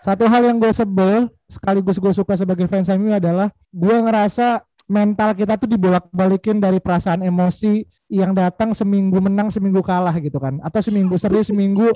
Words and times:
Satu 0.00 0.24
hal 0.24 0.48
yang 0.48 0.56
gue 0.56 0.72
sebel 0.72 1.28
sekaligus 1.44 2.00
gue 2.00 2.12
suka 2.16 2.32
sebagai 2.38 2.64
fans 2.70 2.88
MU 2.96 3.12
adalah 3.12 3.52
gue 3.68 3.96
ngerasa 4.00 4.64
mental 4.90 5.36
kita 5.38 5.54
tuh 5.60 5.70
dibolak-balikin 5.70 6.58
dari 6.58 6.82
perasaan 6.82 7.22
emosi 7.22 7.84
yang 8.10 8.34
datang 8.34 8.74
seminggu 8.74 9.22
menang 9.22 9.52
seminggu 9.52 9.84
kalah 9.84 10.16
gitu 10.18 10.40
kan. 10.42 10.58
Atau 10.66 10.82
seminggu 10.82 11.14
serius 11.14 11.52
seminggu 11.52 11.92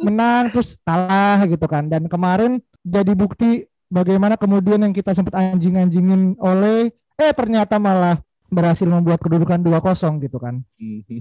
menang 0.00 0.48
terus 0.54 0.78
kalah 0.86 1.44
gitu 1.44 1.66
kan. 1.68 1.90
Dan 1.90 2.08
kemarin 2.08 2.62
jadi 2.80 3.12
bukti 3.12 3.68
bagaimana 3.92 4.40
kemudian 4.40 4.80
yang 4.80 4.94
kita 4.96 5.12
sempat 5.12 5.36
anjing-anjingin 5.36 6.40
oleh 6.40 6.88
eh 7.18 7.32
ternyata 7.36 7.76
malah 7.76 8.16
berhasil 8.48 8.88
membuat 8.88 9.20
kedudukan 9.20 9.60
2-0 9.60 10.24
gitu 10.24 10.40
kan. 10.40 10.64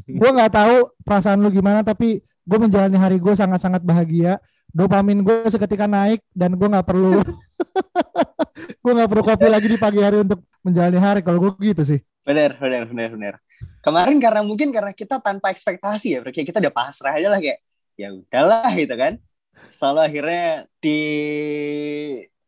gue 0.07 0.29
nggak 0.31 0.53
tahu 0.53 0.75
perasaan 1.03 1.43
lu 1.43 1.51
gimana 1.51 1.83
tapi 1.83 2.23
gue 2.47 2.57
menjalani 2.57 2.95
hari 2.95 3.17
gue 3.19 3.33
sangat-sangat 3.35 3.83
bahagia. 3.83 4.39
Dopamin 4.71 5.19
gue 5.23 5.47
seketika 5.51 5.87
naik 5.87 6.23
dan 6.31 6.55
gue 6.55 6.67
nggak 6.67 6.87
perlu 6.87 7.23
gue 8.83 8.91
nggak 8.93 9.09
perlu 9.09 9.23
kopi 9.23 9.47
lagi 9.47 9.67
di 9.67 9.77
pagi 9.79 9.99
hari 9.99 10.23
untuk 10.23 10.39
menjalani 10.63 10.99
hari. 10.99 11.19
Kalau 11.19 11.43
gue 11.43 11.51
gitu 11.59 11.83
sih. 11.83 11.99
Bener 12.23 12.55
bener 12.55 12.87
bener 12.87 13.09
bener. 13.11 13.33
Kemarin 13.83 14.17
karena 14.23 14.41
mungkin 14.43 14.71
karena 14.71 14.95
kita 14.95 15.19
tanpa 15.19 15.51
ekspektasi 15.51 16.07
ya 16.07 16.19
kayak 16.23 16.47
kita 16.55 16.59
udah 16.63 16.73
pasrah 16.73 17.19
aja 17.19 17.27
lah 17.31 17.39
kayak 17.43 17.59
ya 17.99 18.15
udahlah 18.15 18.71
gitu 18.75 18.95
kan. 18.95 19.13
Selalu 19.67 19.99
akhirnya 20.07 20.45
di 20.79 20.99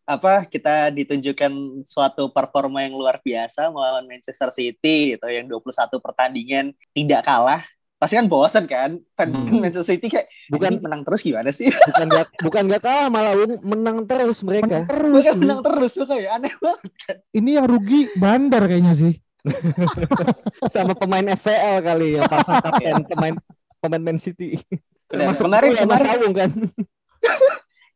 apa 0.10 0.50
kita 0.50 0.90
ditunjukkan 0.90 1.86
suatu 1.86 2.34
performa 2.34 2.82
yang 2.82 2.98
luar 2.98 3.22
biasa 3.22 3.70
melawan 3.70 4.10
Manchester 4.10 4.50
City 4.50 5.14
gitu 5.14 5.28
yang 5.30 5.46
21 5.46 5.70
pertandingan 6.02 6.74
tidak 6.98 7.22
kalah 7.30 7.62
pasti 8.00 8.16
kan 8.16 8.28
bosen 8.32 8.64
kan? 8.66 8.92
Fan 9.14 9.30
hmm. 9.36 9.60
Manchester 9.60 9.84
City 9.84 10.08
kayak 10.08 10.32
bukan. 10.48 10.80
Menang 10.80 11.04
terus 11.04 11.20
gimana 11.20 11.52
sih? 11.52 11.68
Bukan 11.92 12.08
gak, 12.08 12.28
bukan 12.40 12.64
gak 12.72 12.82
kalah 12.82 13.08
malah 13.12 13.36
menang 13.60 14.08
terus 14.08 14.40
mereka. 14.48 14.88
Menang 14.88 14.88
terus, 14.88 15.14
bukan 15.20 15.36
menang 15.36 15.62
terus 15.62 15.92
kayak 16.00 16.32
aneh 16.40 16.54
banget. 16.64 16.92
Kan. 17.04 17.16
ini 17.36 17.50
yang 17.60 17.66
rugi 17.68 18.08
bandar 18.16 18.64
kayaknya 18.66 18.96
sih. 18.96 19.14
Sama 20.74 20.96
pemain 20.96 21.28
FPL 21.36 21.84
kali 21.84 22.08
yang 22.16 22.28
pasang 22.32 22.60
kapten 22.66 23.04
pemain 23.04 23.36
pemain 23.84 24.04
Man 24.04 24.18
City. 24.18 24.64
Masuk 25.12 25.52
kemarin 25.52 25.76
kemarin 25.76 26.06
sawung 26.08 26.34
kan? 26.34 26.52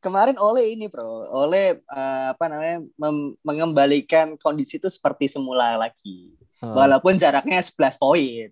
Kemarin 0.04 0.36
oleh 0.36 0.76
ini 0.76 0.92
bro. 0.92 1.32
Oleh 1.32 1.80
uh, 1.88 2.36
apa 2.36 2.52
namanya 2.52 2.84
mengembalikan 3.40 4.36
kondisi 4.36 4.76
itu 4.76 4.92
seperti 4.92 5.32
semula 5.32 5.80
lagi. 5.80 6.36
Oh. 6.64 6.80
walaupun 6.80 7.20
jaraknya 7.20 7.60
11 7.60 8.00
poin 8.00 8.48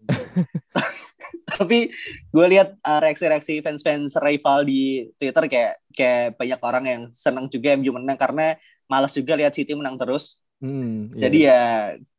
tapi 1.59 1.91
gue 2.31 2.45
lihat 2.47 2.77
uh, 2.83 2.99
reaksi-reaksi 3.03 3.59
fans-fans 3.59 4.15
rival 4.19 4.63
di 4.63 5.09
Twitter 5.19 5.43
kayak 5.47 5.73
kayak 5.91 6.39
banyak 6.39 6.59
orang 6.63 6.85
yang 6.87 7.01
senang 7.11 7.51
juga 7.51 7.75
MU 7.75 7.95
menang 7.95 8.19
karena 8.19 8.55
malas 8.87 9.15
juga 9.15 9.35
lihat 9.39 9.55
City 9.55 9.71
menang 9.75 9.95
terus. 9.95 10.39
Hmm, 10.61 11.09
iya. 11.17 11.21
Jadi 11.27 11.37
ya 11.47 11.61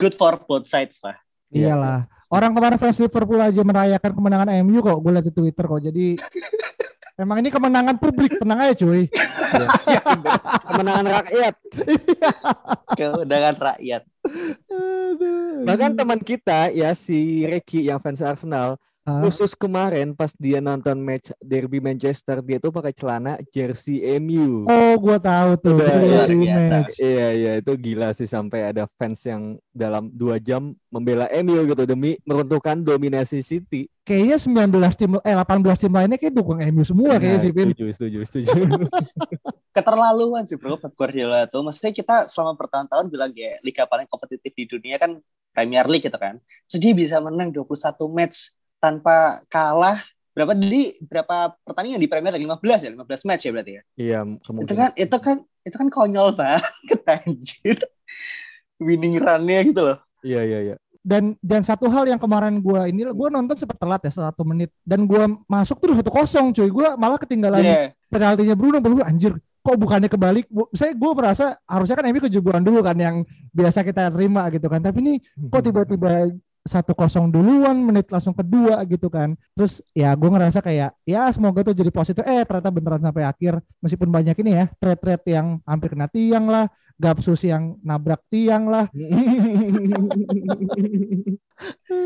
good 0.00 0.14
for 0.18 0.40
both 0.44 0.66
sides 0.66 0.98
lah. 1.04 1.16
Iyalah. 1.52 2.08
Orang 2.32 2.56
kemarin 2.56 2.80
fans 2.80 2.96
Liverpool 2.96 3.36
aja 3.36 3.60
merayakan 3.60 4.12
kemenangan 4.16 4.48
MU 4.64 4.80
kok 4.80 4.98
gue 5.04 5.12
lihat 5.12 5.26
di 5.28 5.34
Twitter 5.36 5.64
kok. 5.68 5.80
Jadi 5.84 6.06
emang 7.22 7.44
ini 7.44 7.52
kemenangan 7.52 7.96
publik, 8.00 8.40
tenang 8.40 8.58
aja 8.64 8.74
cuy. 8.76 9.04
Iya. 9.52 10.00
kemenangan 10.64 11.06
rakyat. 11.12 11.54
kemenangan 12.96 13.56
rakyat. 13.60 14.02
Bahkan 15.68 15.92
teman 15.92 16.20
kita 16.24 16.72
ya 16.72 16.96
si 16.96 17.44
Reki 17.44 17.92
yang 17.92 18.00
fans 18.00 18.24
Arsenal 18.24 18.80
Uh. 19.02 19.26
Khusus 19.26 19.58
kemarin 19.58 20.14
pas 20.14 20.30
dia 20.38 20.62
nonton 20.62 20.94
match 21.02 21.34
Derby 21.42 21.82
Manchester 21.82 22.38
dia 22.38 22.62
tuh 22.62 22.70
pakai 22.70 22.94
celana 22.94 23.34
jersey 23.50 23.98
MU. 24.22 24.62
Oh, 24.70 24.94
gua 24.94 25.18
tahu 25.18 25.58
tuh. 25.58 25.74
Udah, 25.74 25.98
luar 25.98 26.30
biasa. 26.30 26.86
Iya 27.02 27.28
iya 27.34 27.52
itu 27.58 27.72
gila 27.74 28.14
sih 28.14 28.30
sampai 28.30 28.70
ada 28.70 28.86
fans 28.94 29.26
yang 29.26 29.58
dalam 29.74 30.06
dua 30.06 30.38
jam 30.38 30.78
membela 30.86 31.26
MU 31.42 31.66
gitu 31.66 31.82
demi 31.82 32.14
meruntuhkan 32.22 32.78
dominasi 32.78 33.42
City. 33.42 33.90
Kayaknya 34.06 34.70
19 34.70 34.70
tim 34.94 35.10
eh 35.18 35.34
18 35.34 35.82
tim 35.82 35.92
lainnya 35.94 36.18
kayak 36.22 36.34
dukung 36.38 36.62
MU 36.62 36.82
semua 36.86 37.14
nah, 37.14 37.18
kayaknya 37.18 37.40
sih 37.42 37.50
Setuju 37.50 37.84
setuju 37.90 38.18
setuju. 38.22 38.50
Keterlaluan 39.74 40.46
sih 40.46 40.54
bro 40.54 40.78
Pep 40.78 40.94
Guardiola 40.94 41.50
tuh. 41.50 41.66
Maksudnya 41.66 41.90
kita 41.90 42.30
selama 42.30 42.54
bertahun-tahun 42.54 43.10
bilang 43.10 43.34
ya 43.34 43.58
liga 43.66 43.82
paling 43.82 44.06
kompetitif 44.06 44.54
di 44.54 44.70
dunia 44.70 44.94
kan 44.94 45.18
Premier 45.50 45.90
League 45.90 46.06
gitu 46.06 46.18
kan. 46.22 46.38
Terus 46.70 46.78
dia 46.78 46.94
bisa 46.94 47.18
menang 47.18 47.50
21 47.50 47.66
match 48.06 48.61
tanpa 48.82 49.46
kalah 49.46 50.02
berapa 50.32 50.56
jadi 50.58 50.96
berapa 51.06 51.54
pertandingan 51.62 52.00
di 52.02 52.08
Premier 52.10 52.34
League? 52.34 52.50
15 52.50 52.88
ya? 52.88 52.90
15 52.98 53.28
match 53.30 53.42
ya 53.46 53.50
berarti 53.54 53.72
ya? 53.72 53.82
Iya 53.94 54.18
kemungkinan. 54.42 54.66
Itu 54.66 54.74
kan 54.74 54.90
itu 54.98 55.16
kan 55.22 55.36
itu 55.62 55.76
kan 55.78 55.88
konyol 55.92 56.28
banget 56.34 57.00
anjir. 57.22 57.78
Winning 58.82 59.22
run-nya 59.22 59.62
gitu 59.62 59.80
loh. 59.86 59.98
Iya 60.26 60.42
iya 60.42 60.58
iya. 60.72 60.76
Dan 61.02 61.34
dan 61.42 61.62
satu 61.62 61.86
hal 61.90 62.06
yang 62.06 62.18
kemarin 62.18 62.58
gue 62.58 62.80
ini 62.90 63.06
gue 63.06 63.28
nonton 63.30 63.54
sempat 63.54 63.78
telat 63.78 64.02
ya 64.02 64.10
satu 64.10 64.42
menit. 64.42 64.74
Dan 64.82 65.06
gue 65.06 65.22
masuk 65.46 65.78
tuh 65.78 65.94
satu 65.94 66.10
kosong 66.10 66.50
cuy. 66.50 66.66
Gue 66.72 66.88
malah 66.98 67.20
ketinggalan 67.20 67.62
yeah. 67.62 67.86
penaltinya 68.10 68.58
Bruno. 68.58 68.82
Bruno 68.82 69.06
anjir 69.06 69.38
kok 69.62 69.78
bukannya 69.78 70.10
kebalik? 70.10 70.50
Saya 70.74 70.90
gue 70.96 71.10
merasa 71.14 71.54
harusnya 71.70 71.94
kan 71.94 72.10
ini 72.10 72.18
kejuburan 72.18 72.66
dulu 72.66 72.82
kan 72.82 72.98
yang 72.98 73.22
biasa 73.54 73.86
kita 73.86 74.10
terima 74.10 74.50
gitu 74.50 74.66
kan. 74.66 74.82
Tapi 74.82 74.98
ini 74.98 75.14
kok 75.52 75.62
tiba-tiba 75.62 76.34
satu 76.62 76.94
kosong 76.94 77.34
duluan 77.34 77.74
menit 77.82 78.06
langsung 78.08 78.34
kedua 78.34 78.82
gitu 78.86 79.10
kan. 79.10 79.34
Terus 79.54 79.82
ya 79.92 80.14
gue 80.14 80.30
ngerasa 80.30 80.62
kayak 80.62 80.94
ya 81.02 81.28
semoga 81.34 81.66
tuh 81.66 81.74
jadi 81.74 81.90
positif. 81.90 82.22
Eh 82.22 82.46
ternyata 82.46 82.70
beneran 82.70 83.02
sampai 83.02 83.26
akhir. 83.26 83.58
Meskipun 83.82 84.08
banyak 84.10 84.36
ini 84.46 84.50
ya 84.62 84.66
trade-trade 84.78 85.26
yang 85.34 85.58
hampir 85.66 85.94
kena 85.94 86.06
tiang 86.06 86.46
lah 86.46 86.70
gapsus 87.00 87.42
yang 87.42 87.76
nabrak 87.82 88.22
tiang 88.30 88.70
lah. 88.70 88.86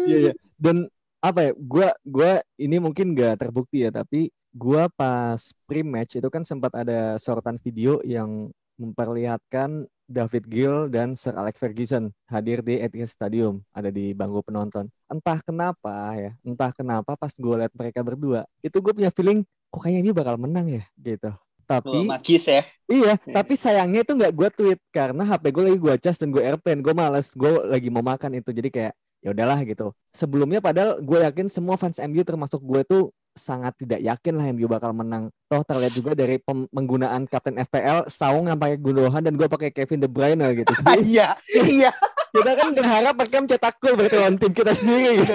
Iya 0.07 0.31
yeah, 0.31 0.35
dan 0.61 0.85
apa 1.25 1.49
ya 1.49 1.53
gue 1.57 1.89
gue 2.05 2.33
ini 2.61 2.77
mungkin 2.77 3.17
gak 3.17 3.41
terbukti 3.41 3.89
ya 3.89 3.91
tapi 3.91 4.29
gue 4.53 4.83
pas 4.93 5.41
pre-match 5.65 6.21
itu 6.21 6.29
kan 6.29 6.45
sempat 6.45 6.73
ada 6.77 7.17
sorotan 7.17 7.57
video 7.57 8.05
yang 8.05 8.53
memperlihatkan 8.77 9.89
David 10.07 10.45
Gill 10.47 10.87
dan 10.87 11.19
Sir 11.19 11.35
Alex 11.35 11.59
Ferguson 11.59 12.15
hadir 12.31 12.63
di 12.63 12.79
Etihad 12.79 13.11
Stadium, 13.11 13.59
ada 13.75 13.91
di 13.91 14.15
bangku 14.15 14.39
penonton. 14.47 14.87
Entah 15.11 15.43
kenapa 15.43 16.15
ya, 16.15 16.33
entah 16.47 16.71
kenapa 16.71 17.19
pas 17.19 17.35
gue 17.35 17.55
liat 17.59 17.75
mereka 17.75 18.01
berdua, 18.07 18.47
itu 18.63 18.79
gue 18.79 18.93
punya 18.95 19.11
feeling 19.11 19.43
kok 19.67 19.83
kayaknya 19.83 20.01
ini 20.07 20.11
bakal 20.15 20.39
menang 20.39 20.71
ya 20.71 20.85
gitu. 20.95 21.35
Tapi 21.67 21.91
oh, 21.91 22.07
magis 22.07 22.47
ya. 22.47 22.63
Iya, 22.87 23.19
yeah. 23.19 23.35
tapi 23.35 23.59
sayangnya 23.59 24.07
itu 24.07 24.15
nggak 24.15 24.31
gue 24.31 24.49
tweet 24.55 24.81
karena 24.95 25.27
HP 25.27 25.45
gue 25.51 25.63
lagi 25.67 25.79
gue 25.83 25.95
cas 25.99 26.17
dan 26.23 26.31
gue 26.31 26.43
airplane, 26.47 26.79
gue 26.79 26.95
males, 26.95 27.35
gue 27.35 27.51
lagi 27.67 27.89
mau 27.91 28.07
makan 28.07 28.39
itu, 28.39 28.55
jadi 28.55 28.69
kayak 28.71 28.93
ya 29.27 29.35
udahlah 29.35 29.59
gitu. 29.67 29.91
Sebelumnya 30.15 30.63
padahal 30.63 31.03
gue 31.03 31.19
yakin 31.27 31.51
semua 31.51 31.75
fans 31.75 31.99
MU 31.99 32.23
termasuk 32.23 32.63
gue 32.63 32.87
tuh 32.87 33.03
sangat 33.37 33.77
tidak 33.77 34.01
yakin 34.01 34.35
lah 34.35 34.47
MU 34.51 34.67
bakal 34.67 34.91
menang. 34.97 35.29
Toh 35.47 35.63
terlihat 35.63 35.93
juga 35.95 36.17
dari 36.17 36.41
penggunaan 36.43 37.29
kapten 37.31 37.61
FPL 37.61 38.09
Saung 38.11 38.51
yang 38.51 38.59
pakai 38.59 38.81
Gundogan 38.81 39.23
dan 39.23 39.37
gue 39.37 39.47
pakai 39.47 39.71
Kevin 39.71 40.03
De 40.03 40.09
Bruyne 40.11 40.47
gitu. 40.57 40.73
Iya, 40.97 41.37
iya. 41.53 41.93
kita 42.33 42.53
kan 42.53 42.69
berharap 42.73 43.15
mereka 43.17 43.37
mencetak 43.41 43.75
gol 43.81 43.95
berarti 43.97 44.17
lawan 44.17 44.37
tim 44.37 44.53
kita 44.53 44.73
sendiri. 44.73 45.23
Gitu. 45.23 45.33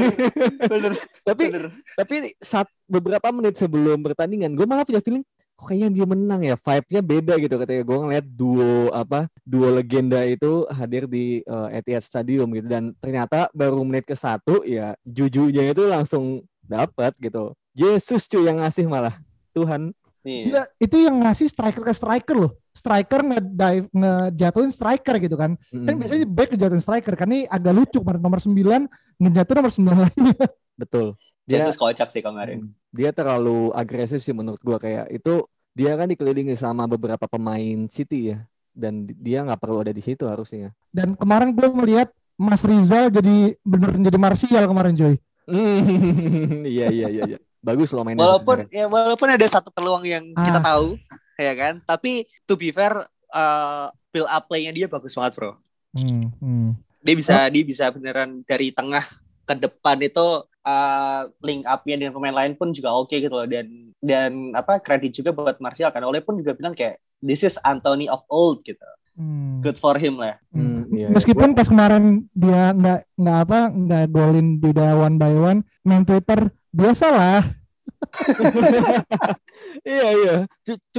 Bener. 0.67 0.91
tapi 1.21 1.43
bener. 1.53 1.65
tapi 1.95 2.15
saat 2.41 2.67
beberapa 2.89 3.29
menit 3.31 3.55
sebelum 3.55 4.03
pertandingan 4.03 4.51
gue 4.57 4.65
malah 4.67 4.83
punya 4.83 4.99
feeling 4.99 5.23
kok 5.61 5.69
kayaknya 5.69 5.93
MU 5.93 6.05
menang 6.09 6.41
ya 6.41 6.57
vibe-nya 6.57 7.01
beda 7.05 7.33
gitu 7.37 7.55
ketika 7.61 7.81
gue 7.85 7.97
ngeliat 8.01 8.25
duo 8.25 8.89
apa 8.97 9.29
duo 9.45 9.69
legenda 9.69 10.25
itu 10.25 10.65
hadir 10.73 11.05
di 11.05 11.45
uh, 11.45 11.69
Etihad 11.69 12.01
Stadium 12.01 12.49
gitu 12.57 12.65
dan 12.65 12.97
ternyata 12.97 13.45
baru 13.53 13.85
menit 13.85 14.09
ke 14.09 14.17
satu 14.17 14.65
ya 14.65 14.97
jujunya 15.05 15.69
itu 15.69 15.85
langsung 15.85 16.41
dapat 16.71 17.11
gitu 17.19 17.51
Yesus 17.75 18.31
cuy 18.31 18.47
yang 18.47 18.63
ngasih 18.63 18.87
malah 18.87 19.19
Tuhan 19.51 19.91
Iya. 20.21 20.43
Gila, 20.45 20.63
itu 20.77 20.95
yang 21.01 21.15
ngasih 21.25 21.47
striker 21.49 21.81
ke 21.81 21.93
striker 21.97 22.35
loh. 22.37 22.51
Striker 22.71 23.25
nge-dive, 23.25 23.85
ngejatuhin 23.89 24.69
striker 24.69 25.15
gitu 25.17 25.33
kan. 25.33 25.57
Hmm. 25.73 25.85
Kan 25.89 25.93
biasanya 25.97 26.27
back 26.29 26.49
ngejatuhin 26.53 26.83
striker. 26.83 27.13
Kan 27.17 27.27
ini 27.33 27.49
agak 27.49 27.73
lucu 27.73 27.97
kemarin 28.05 28.21
nomor 28.21 28.37
9 28.37 28.53
ngejatuhin 29.17 29.57
nomor 29.57 29.73
9 29.73 30.03
lainnya. 30.05 30.37
Betul. 30.81 31.17
Dia 31.49 31.65
Jesus 31.65 31.73
kocak 31.73 32.13
sih 32.13 32.21
kemarin. 32.21 32.69
Hmm. 32.69 32.71
Dia 32.93 33.09
terlalu 33.09 33.73
agresif 33.73 34.21
sih 34.21 34.35
menurut 34.35 34.61
gua 34.61 34.77
kayak 34.77 35.09
itu 35.09 35.41
dia 35.73 35.97
kan 35.97 36.05
dikelilingi 36.05 36.53
sama 36.53 36.85
beberapa 36.85 37.25
pemain 37.25 37.89
City 37.89 38.35
ya 38.35 38.45
dan 38.71 39.07
dia 39.07 39.43
nggak 39.43 39.59
perlu 39.59 39.81
ada 39.81 39.91
di 39.91 40.03
situ 40.03 40.27
harusnya. 40.27 40.71
Dan 40.91 41.15
kemarin 41.15 41.51
gue 41.51 41.67
melihat 41.75 42.07
Mas 42.39 42.63
Rizal 42.63 43.11
jadi 43.11 43.55
bener 43.63 43.95
jadi 43.99 44.17
Martial 44.19 44.65
kemarin 44.67 44.93
Joy. 44.95 45.15
iya 46.75 46.87
iya 46.89 47.07
iya 47.09 47.23
iya. 47.35 47.39
Bagus 47.61 47.93
loh 47.93 48.01
mainnya. 48.01 48.25
Walaupun 48.25 48.65
ya 48.73 48.85
walaupun 48.89 49.29
ada 49.29 49.45
satu 49.45 49.69
peluang 49.69 50.05
yang 50.05 50.33
ah. 50.33 50.45
kita 50.45 50.59
tahu 50.61 50.97
ya 51.37 51.53
kan, 51.57 51.73
tapi 51.85 52.25
to 52.45 52.57
be 52.57 52.73
fair 52.73 52.93
uh, 53.33 53.87
build 54.13 54.29
up 54.29 54.45
play-nya 54.49 54.73
dia 54.73 54.87
bagus 54.89 55.13
banget, 55.13 55.37
Bro. 55.37 55.57
Hmm, 55.97 56.29
hmm. 56.41 56.69
Dia 57.01 57.15
bisa 57.17 57.35
oh. 57.45 57.49
dia 57.49 57.63
bisa 57.65 57.85
beneran 57.89 58.45
dari 58.45 58.73
tengah 58.73 59.05
ke 59.45 59.53
depan 59.57 59.97
itu 60.01 60.45
uh, 60.45 61.21
link 61.41 61.65
up-nya 61.65 61.97
dengan 61.97 62.13
pemain 62.13 62.35
lain 62.35 62.53
pun 62.55 62.71
juga 62.71 62.93
oke 62.93 63.09
okay 63.09 63.25
gitu 63.25 63.33
loh 63.33 63.49
dan 63.49 63.91
dan 64.01 64.53
apa 64.53 64.81
kredit 64.81 65.13
juga 65.13 65.33
buat 65.33 65.57
Martial 65.61 65.93
kan 65.93 66.05
oleh 66.05 66.21
pun 66.21 66.37
juga 66.37 66.57
bilang 66.57 66.73
kayak 66.73 67.01
this 67.21 67.45
is 67.45 67.57
Anthony 67.65 68.09
of 68.09 68.21
old 68.29 68.61
gitu. 68.65 68.81
Hmm. 69.15 69.59
Good 69.59 69.77
for 69.77 69.99
him 69.99 70.17
lah. 70.17 70.39
Hmm, 70.55 70.87
iya, 70.89 71.07
iya. 71.07 71.07
Meskipun 71.11 71.51
pas 71.51 71.67
kemarin 71.67 72.25
dia 72.31 72.71
nggak 72.71 72.99
nggak 73.19 73.39
apa 73.47 73.59
nggak 73.69 74.05
golin 74.09 74.47
di 74.57 74.67
udah 74.71 74.91
one 74.95 75.15
by 75.19 75.35
one, 75.35 75.59
main 75.83 76.07
Twitter 76.07 76.47
biasalah. 76.71 77.61
iya 79.85 80.07
iya. 80.15 80.35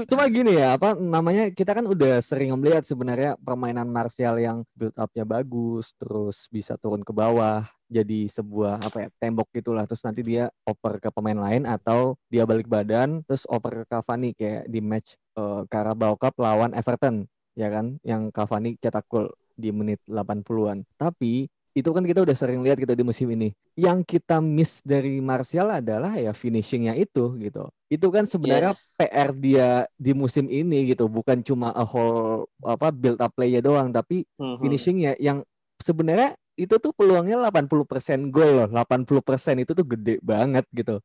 Cuma 0.07 0.29
gini 0.31 0.55
ya, 0.55 0.79
apa 0.79 0.95
namanya 0.95 1.51
kita 1.51 1.75
kan 1.75 1.83
udah 1.89 2.23
sering 2.23 2.55
melihat 2.55 2.87
sebenarnya 2.87 3.35
permainan 3.43 3.91
Martial 3.91 4.39
yang 4.39 4.63
build 4.77 4.95
up-nya 4.95 5.27
bagus, 5.27 5.97
terus 5.99 6.47
bisa 6.47 6.79
turun 6.79 7.03
ke 7.03 7.11
bawah, 7.11 7.67
jadi 7.91 8.31
sebuah 8.31 8.87
apa 8.87 8.97
ya 9.03 9.09
tembok 9.19 9.51
gitulah. 9.51 9.83
Terus 9.89 10.05
nanti 10.07 10.23
dia 10.23 10.47
oper 10.63 11.03
ke 11.03 11.11
pemain 11.11 11.37
lain 11.37 11.67
atau 11.67 12.15
dia 12.31 12.47
balik 12.47 12.71
badan, 12.71 13.25
terus 13.27 13.49
oper 13.51 13.83
ke 13.83 13.85
Cavani 13.91 14.31
kayak 14.37 14.71
di 14.71 14.79
match 14.79 15.19
uh, 15.35 15.67
Carabao 15.67 16.15
Cup 16.15 16.39
lawan 16.39 16.77
Everton 16.77 17.27
ya 17.53 17.69
kan 17.69 18.01
yang 18.03 18.33
Cavani 18.33 18.77
cetak 18.81 19.07
gol 19.09 19.33
di 19.57 19.71
menit 19.71 20.01
80-an. 20.09 20.85
Tapi 20.97 21.49
itu 21.73 21.89
kan 21.89 22.05
kita 22.05 22.21
udah 22.21 22.37
sering 22.37 22.61
lihat 22.61 22.77
gitu 22.77 22.93
di 22.93 23.05
musim 23.05 23.29
ini. 23.33 23.57
Yang 23.73 24.05
kita 24.17 24.45
miss 24.45 24.85
dari 24.85 25.21
Martial 25.25 25.73
adalah 25.73 26.13
ya 26.21 26.37
finishingnya 26.37 26.93
itu 26.97 27.33
gitu. 27.41 27.73
Itu 27.89 28.13
kan 28.13 28.29
sebenarnya 28.29 28.77
yes. 28.77 28.97
PR 29.01 29.31
dia 29.33 29.69
di 29.97 30.13
musim 30.13 30.49
ini 30.53 30.93
gitu, 30.93 31.09
bukan 31.09 31.41
cuma 31.41 31.73
a 31.73 31.85
whole 31.85 32.49
apa 32.65 32.93
build 32.93 33.21
up 33.21 33.33
play 33.33 33.57
doang, 33.65 33.89
tapi 33.93 34.29
mm-hmm. 34.37 34.61
finishingnya 34.61 35.13
yang 35.17 35.41
sebenarnya 35.81 36.37
itu 36.53 36.77
tuh 36.77 36.93
peluangnya 36.93 37.41
80% 37.49 38.29
gol 38.29 38.51
loh. 38.65 38.69
80% 38.69 39.65
itu 39.65 39.73
tuh 39.73 39.87
gede 39.89 40.21
banget 40.21 40.69
gitu 40.77 41.01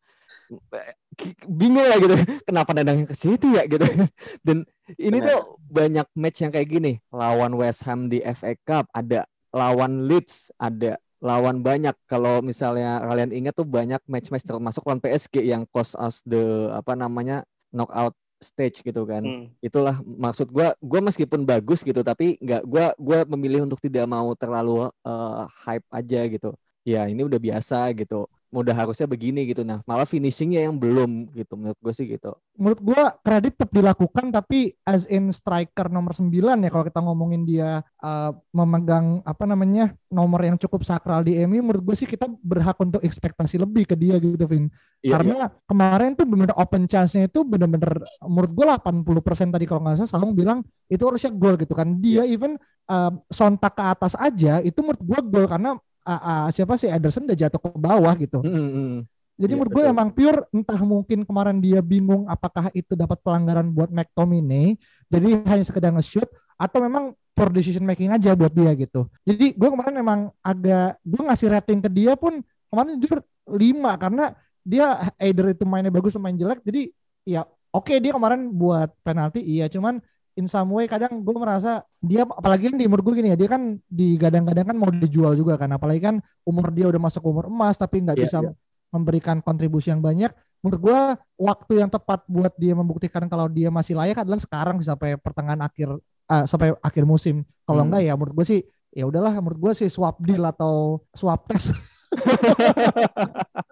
bingung 1.49 1.87
lah 1.87 1.97
gitu 1.97 2.13
kenapa 2.47 2.71
nendangnya 2.71 3.09
ke 3.09 3.15
situ 3.17 3.57
ya 3.57 3.65
gitu 3.65 3.83
dan 4.47 4.63
ini 4.95 5.17
Bener. 5.19 5.29
tuh 5.33 5.39
banyak 5.67 6.07
match 6.15 6.43
yang 6.43 6.51
kayak 6.51 6.69
gini. 6.69 6.93
Lawan 7.11 7.53
West 7.55 7.83
Ham 7.85 8.07
di 8.07 8.23
FA 8.23 8.55
Cup 8.63 8.87
ada 8.95 9.27
lawan 9.51 10.07
Leeds 10.07 10.51
ada 10.57 10.97
lawan 11.19 11.61
banyak. 11.61 11.93
Kalau 12.07 12.39
misalnya 12.41 13.03
kalian 13.03 13.33
ingat 13.33 13.53
tuh 13.57 13.67
banyak 13.67 14.01
match-match 14.07 14.45
termasuk 14.45 14.85
lawan 14.87 15.01
PSG 15.01 15.43
yang 15.43 15.67
cost 15.69 15.97
us 15.97 16.23
the 16.23 16.71
apa 16.73 16.93
namanya 16.95 17.43
knockout 17.73 18.15
stage 18.37 18.85
gitu 18.85 19.01
kan. 19.03 19.25
Hmm. 19.25 19.45
itulah 19.65 19.97
maksud 20.05 20.53
gue 20.53 20.69
gue 20.77 20.99
meskipun 21.01 21.41
bagus 21.41 21.81
gitu 21.81 22.05
tapi 22.05 22.37
nggak 22.37 22.69
gue 22.69 22.85
gue 23.01 23.19
memilih 23.33 23.65
untuk 23.65 23.81
tidak 23.81 24.05
mau 24.05 24.29
terlalu 24.37 24.87
uh, 25.03 25.49
hype 25.65 25.85
aja 25.89 26.21
gitu. 26.29 26.53
Ya 26.87 27.03
ini 27.09 27.25
udah 27.25 27.41
biasa 27.41 27.91
gitu 27.97 28.29
udah 28.57 28.73
harusnya 28.73 29.05
begini 29.05 29.45
gitu 29.45 29.61
nah 29.61 29.85
malah 29.85 30.09
finishingnya 30.09 30.65
yang 30.65 30.75
belum 30.75 31.29
gitu 31.37 31.53
menurut 31.53 31.77
gue 31.77 31.93
sih 31.93 32.05
gitu 32.09 32.33
menurut 32.57 32.81
gue 32.81 33.01
kredit 33.21 33.53
tetap 33.53 33.69
dilakukan 33.69 34.33
tapi 34.33 34.73
as 34.81 35.05
in 35.07 35.29
striker 35.29 35.87
nomor 35.93 36.17
9 36.17 36.33
ya 36.33 36.69
kalau 36.73 36.85
kita 36.85 36.99
ngomongin 37.05 37.45
dia 37.45 37.85
uh, 38.01 38.31
memegang 38.49 39.21
apa 39.21 39.45
namanya 39.45 39.93
nomor 40.09 40.41
yang 40.41 40.57
cukup 40.57 40.81
sakral 40.81 41.21
di 41.21 41.37
MU 41.45 41.61
menurut 41.61 41.83
gue 41.85 41.95
sih 41.95 42.09
kita 42.09 42.25
berhak 42.41 42.75
untuk 42.81 43.05
ekspektasi 43.05 43.61
lebih 43.61 43.85
ke 43.85 43.95
dia 43.95 44.17
gitu 44.17 44.49
Vin 44.49 44.73
iya, 45.05 45.19
karena 45.19 45.35
iya. 45.37 45.47
kemarin 45.69 46.17
tuh 46.17 46.25
benar 46.25 46.51
open 46.57 46.89
chance-nya 46.89 47.29
itu 47.29 47.45
benar-benar 47.45 48.01
menurut 48.25 48.51
gue 48.51 48.65
80% 48.65 49.53
tadi 49.53 49.65
kalau 49.69 49.85
nggak 49.85 50.01
salah 50.01 50.11
Salong 50.17 50.33
bilang 50.33 50.65
itu 50.89 51.03
harusnya 51.05 51.29
gol 51.29 51.55
gitu 51.61 51.77
kan 51.77 52.01
dia 52.01 52.25
iya. 52.25 52.33
even 52.33 52.57
uh, 52.89 53.11
sontak 53.29 53.75
ke 53.77 53.83
atas 53.83 54.17
aja 54.17 54.63
itu 54.63 54.79
menurut 54.81 55.03
gue 55.03 55.19
gol 55.29 55.45
karena 55.45 55.77
uh, 56.07 56.15
uh, 56.15 56.45
siapa 56.55 56.79
sih 56.79 56.87
Ederson 56.87 57.27
udah 57.27 57.35
jatuh 57.35 57.59
ke 57.59 57.69
bawah 57.75 58.15
gitu. 58.15 58.39
Mm 58.39 58.55
-hmm. 58.55 58.91
Jadi 59.37 59.53
ya, 59.53 59.57
menurut 59.59 59.73
gue 59.75 59.85
emang 59.85 60.09
pure 60.09 60.39
entah 60.49 60.81
mungkin 60.81 61.21
kemarin 61.21 61.61
dia 61.61 61.77
bingung 61.83 62.25
apakah 62.25 62.73
itu 62.73 62.97
dapat 62.97 63.21
pelanggaran 63.21 63.69
buat 63.69 63.93
McTominay, 63.93 64.73
jadi 65.13 65.45
hanya 65.45 65.61
sekedar 65.61 65.93
nge-shoot 65.93 66.25
atau 66.57 66.81
memang 66.81 67.13
poor 67.37 67.53
decision 67.53 67.85
making 67.85 68.09
aja 68.09 68.33
buat 68.33 68.49
dia 68.49 68.73
gitu. 68.73 69.05
Jadi 69.21 69.53
gue 69.53 69.69
kemarin 69.69 69.93
emang 70.01 70.19
agak 70.41 70.97
gue 71.05 71.21
ngasih 71.21 71.53
rating 71.53 71.85
ke 71.85 71.89
dia 71.93 72.17
pun 72.17 72.41
kemarin 72.73 72.97
jujur 72.97 73.21
5 73.45 73.61
karena 74.01 74.33
dia 74.65 75.05
either 75.21 75.53
itu 75.53 75.63
mainnya 75.69 75.93
bagus 75.93 76.17
atau 76.17 76.23
main 76.25 76.33
jelek. 76.33 76.65
Jadi 76.65 76.89
ya 77.29 77.45
oke 77.69 77.93
okay, 77.93 78.01
dia 78.01 78.17
kemarin 78.17 78.49
buat 78.49 78.89
penalti 79.05 79.45
iya 79.45 79.69
cuman 79.69 80.01
in 80.37 80.45
some 80.45 80.69
way 80.71 80.85
kadang 80.85 81.25
gue 81.25 81.35
merasa 81.35 81.81
dia 81.97 82.23
apalagi 82.23 82.69
kan 82.69 82.77
di 82.77 82.85
umur 82.85 83.01
gue 83.01 83.17
gini 83.17 83.33
ya 83.33 83.37
dia 83.37 83.49
kan 83.49 83.81
di 83.89 84.15
gadang-gadang 84.15 84.69
kan 84.69 84.77
mau 84.77 84.93
dijual 84.93 85.33
juga 85.33 85.57
kan 85.57 85.73
apalagi 85.73 86.01
kan 86.05 86.15
umur 86.45 86.69
dia 86.69 86.85
udah 86.87 87.01
masuk 87.01 87.25
umur 87.25 87.49
emas 87.49 87.75
tapi 87.75 88.05
nggak 88.05 88.17
yeah, 88.17 88.25
bisa 88.29 88.37
yeah. 88.45 88.53
memberikan 88.93 89.41
kontribusi 89.41 89.89
yang 89.89 89.99
banyak 89.99 90.29
menurut 90.61 90.81
gue 90.81 90.99
waktu 91.41 91.73
yang 91.81 91.89
tepat 91.89 92.21
buat 92.29 92.53
dia 92.55 92.77
membuktikan 92.77 93.25
kalau 93.25 93.49
dia 93.49 93.73
masih 93.73 93.97
layak 93.97 94.21
adalah 94.21 94.37
sekarang 94.37 94.77
sampai 94.79 95.17
pertengahan 95.17 95.61
akhir 95.65 95.97
uh, 96.29 96.45
sampai 96.45 96.77
akhir 96.79 97.03
musim 97.03 97.41
kalau 97.65 97.83
hmm. 97.83 97.89
enggak 97.91 98.01
ya 98.05 98.13
menurut 98.13 98.33
gue 98.41 98.45
sih 98.45 98.61
ya 98.93 99.03
udahlah 99.09 99.33
menurut 99.41 99.59
gue 99.59 99.73
sih 99.73 99.89
swap 99.89 100.21
deal 100.21 100.45
atau 100.45 101.01
swap 101.11 101.43
test 101.49 101.73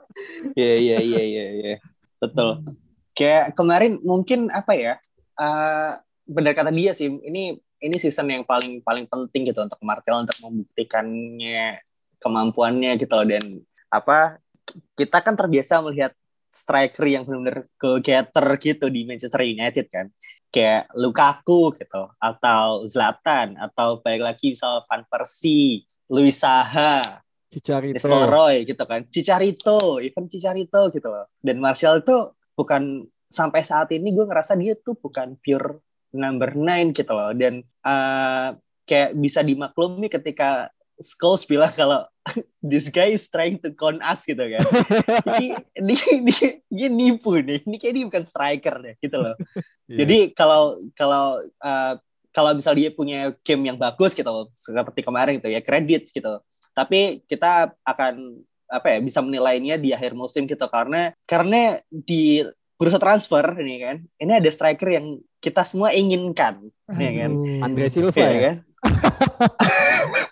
Iya 0.55 0.75
iya 0.79 0.97
iya 1.03 1.21
iya 1.21 1.45
iya 1.59 1.75
betul. 2.23 2.63
Kayak 3.15 3.55
kemarin 3.55 3.99
mungkin 4.03 4.47
apa 4.51 4.73
ya? 4.75 4.93
Uh, 5.35 5.99
benar 6.25 6.57
kata 6.57 6.73
dia 6.73 6.91
sih 6.91 7.07
ini 7.07 7.53
ini 7.79 7.95
season 8.01 8.33
yang 8.33 8.43
paling 8.43 8.81
paling 8.81 9.05
penting 9.05 9.53
gitu 9.53 9.61
untuk 9.61 9.77
Martial 9.85 10.25
untuk 10.25 10.37
membuktikannya 10.41 11.79
kemampuannya 12.17 12.97
gitu 12.97 13.13
loh. 13.13 13.27
Dan 13.29 13.43
apa 13.93 14.41
kita 14.97 15.21
kan 15.21 15.37
terbiasa 15.37 15.85
melihat 15.85 16.11
striker 16.49 17.05
yang 17.05 17.23
benar-benar 17.27 17.69
ke 17.77 17.89
getter 18.01 18.47
gitu 18.57 18.85
di 18.89 19.05
Manchester 19.05 19.45
United 19.45 19.85
kan. 19.93 20.09
Kayak 20.49 20.87
Lukaku 20.95 21.75
gitu 21.75 22.09
atau 22.15 22.87
Zlatan 22.87 23.59
atau 23.59 23.99
baik 23.99 24.23
lagi 24.23 24.55
misal 24.55 24.87
Van 24.87 25.03
Persie, 25.03 25.83
Luis 26.07 26.39
Saha, 26.39 27.19
Cicarito, 27.51 28.07
Roy 28.27 28.63
gitu 28.63 28.83
kan, 28.87 29.03
Cicarito, 29.11 29.99
even 29.99 30.31
Cicarito 30.31 30.89
gitu 30.95 31.07
loh. 31.11 31.27
Dan 31.43 31.59
Martial 31.59 31.99
itu 31.99 32.31
bukan 32.55 33.03
sampai 33.27 33.67
saat 33.67 33.91
ini 33.91 34.15
gue 34.15 34.23
ngerasa 34.23 34.55
dia 34.55 34.79
tuh 34.79 34.95
bukan 34.95 35.35
pure 35.43 35.83
number 36.15 36.55
nine 36.55 36.95
gitu 36.95 37.11
loh 37.11 37.35
dan 37.35 37.61
uh, 37.83 38.55
kayak 38.87 39.13
bisa 39.19 39.43
dimaklumi 39.43 40.07
ketika 40.07 40.71
Scholes 40.95 41.43
bilang 41.43 41.75
kalau 41.75 42.07
this 42.63 42.87
guy 42.87 43.11
is 43.11 43.27
trying 43.27 43.59
to 43.59 43.75
con 43.75 43.99
us 43.99 44.23
gitu 44.23 44.41
kan. 44.41 44.63
ini, 45.35 45.47
ini, 45.77 45.95
ini, 46.23 46.33
ini 46.71 46.85
nipu 46.87 47.37
nih. 47.37 47.61
Ini 47.67 47.75
kayak 47.77 47.93
dia 47.93 48.05
bukan 48.07 48.25
striker 48.25 48.75
deh 48.81 48.95
gitu 48.99 49.17
loh. 49.19 49.35
Yeah. 49.85 50.01
Jadi 50.01 50.33
kalau 50.33 50.81
kalau 50.97 51.45
uh, 51.61 51.93
kalau 52.33 52.57
misal 52.57 52.73
dia 52.73 52.89
punya 52.89 53.37
game 53.45 53.69
yang 53.69 53.77
bagus 53.77 54.17
gitu 54.17 54.49
seperti 54.57 55.05
kemarin 55.05 55.37
gitu 55.37 55.53
ya 55.53 55.61
kredit 55.61 56.09
gitu. 56.09 56.41
Tapi 56.73 57.21
kita 57.29 57.69
akan 57.85 58.41
apa 58.65 58.97
ya 58.97 58.99
bisa 59.05 59.21
menilainya 59.21 59.77
di 59.77 59.93
akhir 59.93 60.17
musim 60.17 60.49
gitu 60.49 60.65
karena 60.73 61.13
karena 61.29 61.77
di 61.85 62.41
bursa 62.75 62.99
transfer 62.99 63.43
ini 63.59 63.75
kan. 63.81 63.95
Ini 64.19 64.31
ada 64.43 64.49
striker 64.51 64.89
yang 64.91 65.19
kita 65.39 65.63
semua 65.63 65.95
inginkan 65.95 66.71
ya 66.91 67.11
kan. 67.25 67.31
Andre 67.63 67.87
Silva 67.89 68.17
ya, 68.17 68.29
ya? 68.29 68.39
kan? 68.41 68.55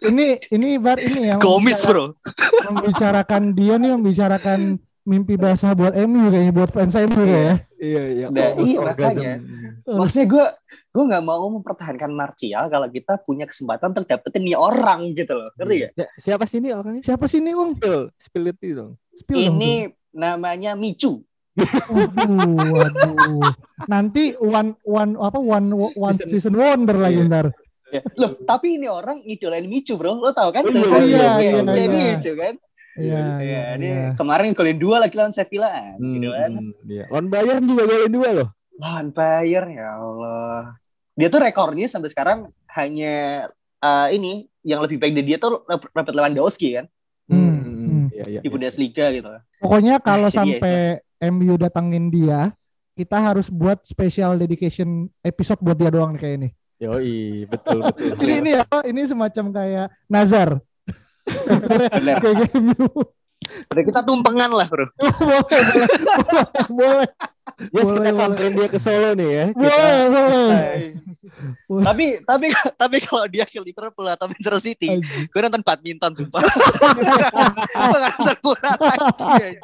Ini 0.04 0.36
ini 0.52 0.76
bar 0.76 1.00
ini 1.00 1.32
yang 1.32 1.40
komis 1.40 1.80
bro. 1.88 2.12
membicarakan 2.68 3.56
dia 3.56 3.80
nih 3.80 3.96
membicarakan 3.96 4.76
mimpi 5.08 5.40
basah 5.40 5.72
buat 5.76 5.96
MU 5.96 6.28
kayaknya 6.28 6.54
buat 6.56 6.72
fans 6.72 6.96
MU 7.08 7.24
ya 7.24 7.28
iya. 7.28 7.56
Iya 7.84 8.28
nah, 8.32 8.52
iya 8.60 8.80
makanya. 8.80 9.34
Maksudnya 9.84 10.28
gue 10.28 10.46
gue 10.96 11.04
nggak 11.08 11.24
mau 11.24 11.48
mempertahankan 11.52 12.12
Martial 12.12 12.68
kalau 12.72 12.88
kita 12.88 13.20
punya 13.24 13.44
kesempatan 13.44 13.96
untuk 13.96 14.08
dapetin 14.08 14.44
nih 14.44 14.56
orang 14.56 15.12
gitu 15.16 15.36
loh. 15.36 15.52
Ngerti 15.60 15.76
gak? 15.88 15.92
Ya, 16.00 16.08
siapa 16.20 16.48
sih 16.48 16.64
ini 16.64 16.72
orangnya? 16.72 17.04
Siapa 17.04 17.28
sih 17.28 17.44
ini 17.44 17.52
om 17.52 17.76
spill 17.76 18.12
spill 18.16 18.46
itu 18.52 18.76
dong. 18.76 18.92
Spill 19.16 19.40
ini 19.40 19.92
dong. 19.92 20.20
namanya 20.20 20.76
Micu 20.80 21.24
Waduh, 21.54 22.74
waduh. 22.74 23.54
Nanti 23.86 24.34
one 24.42 24.74
one 24.82 25.14
apa 25.22 25.38
one 25.38 25.70
one 25.94 26.18
season, 26.26 26.58
wonder 26.58 26.98
lagi 26.98 27.22
yeah. 27.22 27.30
ntar. 27.30 27.48
Ya. 27.94 28.02
Loh, 28.18 28.34
tapi 28.42 28.82
ini 28.82 28.90
orang 28.90 29.22
ngidolain 29.22 29.70
Micu, 29.70 29.94
Bro. 29.94 30.18
Lo 30.18 30.34
tau 30.34 30.50
kan? 30.50 30.66
Oh, 30.66 30.74
iya, 30.74 31.38
iya, 31.38 31.62
iya, 31.62 31.62
iya, 31.62 31.88
Micu 31.94 32.34
kan? 32.34 32.58
Iya, 32.94 33.22
iya, 33.42 33.62
ini 33.78 33.90
iya. 33.90 34.08
kemarin 34.14 34.54
golin 34.54 34.78
dua 34.78 35.02
lagi 35.02 35.18
lawan 35.18 35.34
Sevilla. 35.34 35.98
Hmm, 35.98 36.74
iya. 36.86 37.06
Lawan 37.10 37.30
Bayern 37.30 37.66
juga 37.66 37.90
golin 37.90 38.14
dua 38.14 38.30
loh. 38.34 38.50
Lawan 38.78 39.10
Bayern 39.14 39.70
ya 39.74 39.98
Allah. 39.98 40.78
Dia 41.14 41.30
tuh 41.30 41.42
rekornya 41.42 41.86
sampai 41.90 42.10
sekarang 42.10 42.50
hanya 42.74 43.46
uh, 43.82 44.08
ini 44.10 44.50
yang 44.66 44.82
lebih 44.82 44.98
baik 44.98 45.14
dari 45.14 45.28
dia 45.34 45.38
tuh 45.38 45.66
Robert 45.70 46.14
Lewandowski 46.18 46.82
kan. 46.82 46.86
Hmm. 47.30 47.62
hmm. 47.62 48.04
Iya, 48.14 48.24
iya, 48.30 48.40
di 48.42 48.50
iya. 48.50 48.54
Bundesliga 48.54 49.06
gitu. 49.10 49.30
Pokoknya 49.58 49.98
kalau 49.98 50.30
nah, 50.30 50.38
sampai 50.38 51.02
dia, 51.02 51.13
MU 51.32 51.56
datangin 51.56 52.12
dia, 52.12 52.52
kita 52.94 53.18
harus 53.18 53.50
buat 53.50 53.82
special 53.86 54.38
dedication 54.38 55.10
episode 55.26 55.62
buat 55.64 55.78
dia 55.78 55.90
doang 55.90 56.14
nih 56.14 56.22
kayak 56.22 56.36
ini. 56.42 56.50
Yoi, 56.84 57.48
betul 57.48 57.78
betul. 57.86 58.12
ini 58.28 58.34
ini 58.44 58.52
apa? 58.60 58.84
Ini 58.84 59.02
semacam 59.08 59.46
kayak 59.56 59.88
Nazar. 60.12 60.50
kayak 62.24 62.52
MU. 62.60 62.90
Udah 63.44 63.84
kita 63.84 64.02
tumpengan 64.08 64.52
lah 64.52 64.68
bro. 64.68 64.86
boleh, 65.20 65.44
boleh, 65.44 66.64
boleh. 66.72 67.10
Yes, 67.76 67.92
boleh, 67.92 67.96
kita 68.00 68.12
samperin 68.16 68.54
dia 68.56 68.68
ke 68.72 68.80
Solo 68.80 69.12
nih 69.20 69.30
ya. 69.30 69.46
Boleh, 69.52 70.00
boleh. 70.08 70.80
tapi 71.84 72.06
tapi 72.24 72.48
tapi 72.80 72.98
kalau 73.04 73.26
dia 73.28 73.44
ke 73.44 73.60
Liverpool 73.60 74.08
atau 74.08 74.32
Manchester 74.32 74.64
City, 74.64 74.90
gue 75.04 75.40
nonton 75.44 75.64
badminton 75.64 76.12
sumpah. 76.16 76.40
gue 76.40 78.00
nonton 78.00 78.38
bola 78.40 78.72
lagi. 78.80 79.60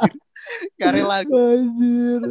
Gak 0.79 0.91
rela. 0.96 1.22
Anjir. 1.25 2.22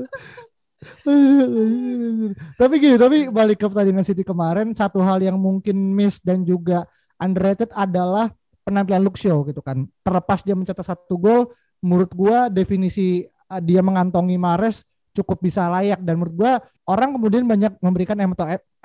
tapi 2.54 2.74
gini, 2.78 2.94
tapi 2.94 3.26
balik 3.34 3.58
ke 3.58 3.66
pertandingan 3.66 4.06
City 4.06 4.22
kemarin, 4.22 4.70
satu 4.70 5.02
hal 5.02 5.18
yang 5.18 5.34
mungkin 5.34 5.74
miss 5.74 6.22
dan 6.22 6.46
juga 6.46 6.86
underrated 7.18 7.74
adalah 7.74 8.30
penampilan 8.62 9.02
Shaw 9.10 9.42
gitu 9.48 9.58
kan. 9.64 9.88
Terlepas 10.04 10.46
dia 10.46 10.54
mencetak 10.54 10.86
satu 10.86 11.18
gol, 11.18 11.50
menurut 11.82 12.10
gua 12.14 12.46
definisi 12.46 13.26
uh, 13.26 13.58
dia 13.58 13.82
mengantongi 13.82 14.38
Mares 14.38 14.86
cukup 15.16 15.42
bisa 15.42 15.66
layak 15.66 15.98
dan 16.04 16.20
menurut 16.20 16.34
gua 16.36 16.52
orang 16.86 17.16
kemudian 17.18 17.42
banyak 17.42 17.74
memberikan 17.82 18.14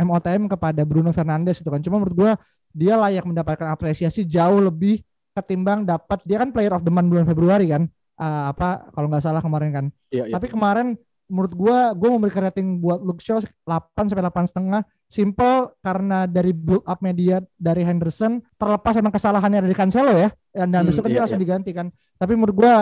MOTM 0.01 0.49
kepada 0.49 0.81
Bruno 0.81 1.13
Fernandes 1.13 1.61
itu 1.61 1.69
kan. 1.69 1.83
Cuma 1.83 2.01
menurut 2.01 2.15
gua 2.15 2.31
dia 2.73 2.97
layak 2.97 3.27
mendapatkan 3.27 3.69
apresiasi 3.69 4.25
jauh 4.25 4.57
lebih 4.57 5.05
ketimbang 5.37 5.85
dapat 5.85 6.21
dia 6.25 6.41
kan 6.41 6.49
player 6.49 6.73
of 6.73 6.81
the 6.81 6.89
month 6.93 7.09
bulan 7.11 7.27
Februari 7.29 7.69
kan. 7.69 7.85
Uh, 8.13 8.53
apa 8.53 8.93
kalau 8.93 9.09
nggak 9.09 9.25
salah 9.25 9.41
kemarin 9.41 9.69
kan. 9.73 9.85
Iya, 10.13 10.29
iya. 10.29 10.33
Tapi 10.37 10.53
kemarin 10.53 10.93
menurut 11.33 11.53
gue 11.55 11.77
gue 11.97 12.09
memberikan 12.13 12.45
rating 12.45 12.77
buat 12.77 12.99
Luke 13.01 13.23
Shaw 13.23 13.41
8 13.41 14.11
sampai 14.11 14.21
delapan 14.21 14.45
setengah 14.45 14.81
simple 15.07 15.71
karena 15.79 16.29
dari 16.29 16.51
build 16.51 16.83
up 16.83 16.99
media 16.99 17.39
dari 17.55 17.81
Henderson 17.81 18.37
terlepas 18.59 18.93
emang 18.99 19.13
kesalahannya 19.13 19.65
dari 19.65 19.75
Cancelo 19.77 20.13
ya 20.13 20.29
dan 20.53 20.69
hmm, 20.73 20.87
besok 20.93 21.07
kan 21.07 21.09
iya, 21.09 21.15
dia 21.15 21.21
langsung 21.25 21.41
iya. 21.41 21.45
diganti 21.47 21.71
kan 21.73 21.87
tapi 22.19 22.33
menurut 22.37 22.55
gue 22.57 22.73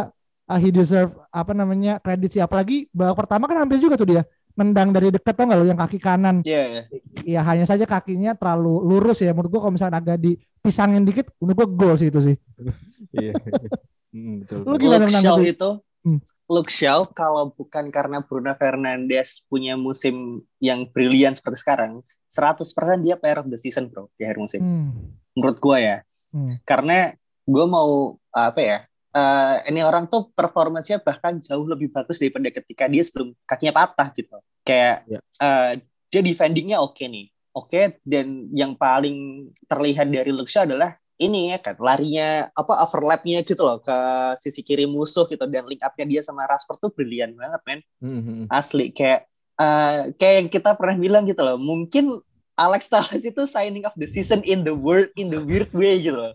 uh, 0.52 0.60
he 0.60 0.70
deserve 0.74 1.16
apa 1.32 1.56
namanya 1.56 2.02
kredit 2.04 2.36
sih 2.36 2.42
apalagi 2.44 2.92
babak 2.92 3.24
pertama 3.24 3.46
kan 3.46 3.64
hampir 3.64 3.78
juga 3.80 3.96
tuh 3.96 4.10
dia 4.10 4.24
nendang 4.52 4.92
dari 4.92 5.16
dekat 5.16 5.32
tau 5.32 5.48
gak 5.48 5.60
lo 5.60 5.64
yang 5.64 5.80
kaki 5.80 5.96
kanan 5.96 6.44
yeah, 6.44 6.84
yeah. 6.84 6.86
ya 7.24 7.40
hanya 7.48 7.64
saja 7.64 7.88
kakinya 7.88 8.36
terlalu 8.36 8.84
lurus 8.84 9.24
ya 9.24 9.32
menurut 9.32 9.48
gue 9.48 9.62
kalau 9.64 9.74
misalnya 9.74 10.04
agak 10.04 10.20
dipisangin 10.20 11.08
dikit 11.08 11.32
menurut 11.40 11.56
gue 11.56 11.68
gol 11.72 11.96
sih 11.96 12.12
itu 12.12 12.20
sih 12.20 12.36
iya, 13.16 13.32
iya. 13.32 13.70
Hmm, 14.12 14.44
betul. 14.44 14.68
Lu 14.68 14.76
gimana 14.78 15.08
Luke 15.08 15.48
itu? 15.48 15.72
Hmm. 16.02 16.20
Luke 16.52 16.72
Shaw 16.74 17.08
kalau 17.16 17.56
bukan 17.56 17.88
karena 17.88 18.20
Bruno 18.20 18.52
Fernandes 18.60 19.48
punya 19.48 19.80
musim 19.80 20.44
yang 20.60 20.84
brilian 20.92 21.32
seperti 21.32 21.64
sekarang, 21.64 22.04
100% 22.28 22.68
dia 23.04 23.16
player 23.16 23.40
of 23.40 23.48
the 23.48 23.56
season 23.56 23.88
bro 23.88 24.12
di 24.20 24.28
akhir 24.28 24.40
musim. 24.40 24.60
Hmm. 24.60 24.92
Menurut 25.36 25.58
gue 25.64 25.78
ya. 25.80 25.98
Hmm. 26.36 26.60
Karena 26.68 27.16
gue 27.48 27.66
mau 27.68 28.20
apa 28.36 28.60
ya? 28.60 28.78
Uh, 29.12 29.60
ini 29.68 29.84
orang 29.84 30.08
tuh 30.08 30.32
performancenya 30.32 31.04
bahkan 31.04 31.36
jauh 31.44 31.68
lebih 31.68 31.92
bagus 31.92 32.16
daripada 32.16 32.48
ketika 32.48 32.88
dia 32.88 33.04
sebelum 33.04 33.36
kakinya 33.44 33.76
patah 33.76 34.08
gitu. 34.16 34.40
Kayak 34.64 35.04
yeah. 35.08 35.20
Ya. 35.20 35.44
uh, 35.44 35.72
dia 36.12 36.22
defendingnya 36.24 36.84
oke 36.84 37.00
okay 37.00 37.08
nih. 37.08 37.28
Oke, 37.52 37.76
okay, 37.76 37.86
dan 38.08 38.48
yang 38.56 38.80
paling 38.80 39.52
terlihat 39.68 40.08
dari 40.08 40.32
Luke 40.32 40.48
Shaw 40.48 40.64
adalah 40.64 40.96
ini 41.22 41.54
ya 41.54 41.62
kan 41.62 41.78
larinya 41.78 42.50
apa 42.58 42.82
overlapnya 42.82 43.46
gitu 43.46 43.62
loh 43.62 43.78
ke 43.78 43.98
sisi 44.42 44.66
kiri 44.66 44.90
musuh 44.90 45.30
gitu 45.30 45.46
dan 45.46 45.70
link 45.70 45.86
upnya 45.86 46.06
dia 46.10 46.22
sama 46.26 46.50
Rashford 46.50 46.82
tuh 46.82 46.90
brilian 46.90 47.38
banget 47.38 47.62
men 47.70 47.80
mm-hmm. 48.02 48.40
asli 48.50 48.90
kayak 48.90 49.30
uh, 49.62 50.10
kayak 50.18 50.36
yang 50.42 50.50
kita 50.50 50.74
pernah 50.74 50.98
bilang 50.98 51.24
gitu 51.30 51.46
loh 51.46 51.62
mungkin 51.62 52.20
Alex 52.58 52.90
Telles 52.90 53.22
itu 53.22 53.46
signing 53.46 53.86
of 53.86 53.94
the 53.94 54.10
season 54.10 54.42
in 54.50 54.66
the 54.66 54.74
world 54.74 55.14
in 55.14 55.30
the 55.30 55.38
weird 55.38 55.70
way 55.78 56.02
gitu 56.02 56.18
loh 56.18 56.34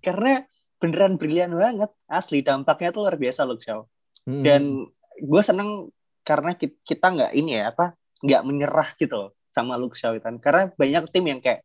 karena 0.00 0.48
beneran 0.80 1.20
brilian 1.20 1.52
banget 1.52 1.92
asli 2.08 2.40
dampaknya 2.40 2.96
tuh 2.96 3.04
luar 3.04 3.20
biasa 3.20 3.44
loh 3.44 3.60
Shaw 3.60 3.84
mm-hmm. 4.24 4.42
dan 4.42 4.88
gue 5.20 5.42
seneng 5.44 5.92
karena 6.24 6.56
kita 6.56 7.06
nggak 7.12 7.32
ini 7.36 7.60
ya 7.60 7.70
apa 7.76 7.92
nggak 8.24 8.42
menyerah 8.48 8.88
gitu 8.96 9.14
loh 9.14 9.30
sama 9.52 9.76
Luke 9.76 9.94
Shaw 9.94 10.16
kan 10.18 10.40
karena 10.40 10.72
banyak 10.74 11.12
tim 11.12 11.28
yang 11.28 11.38
kayak 11.44 11.62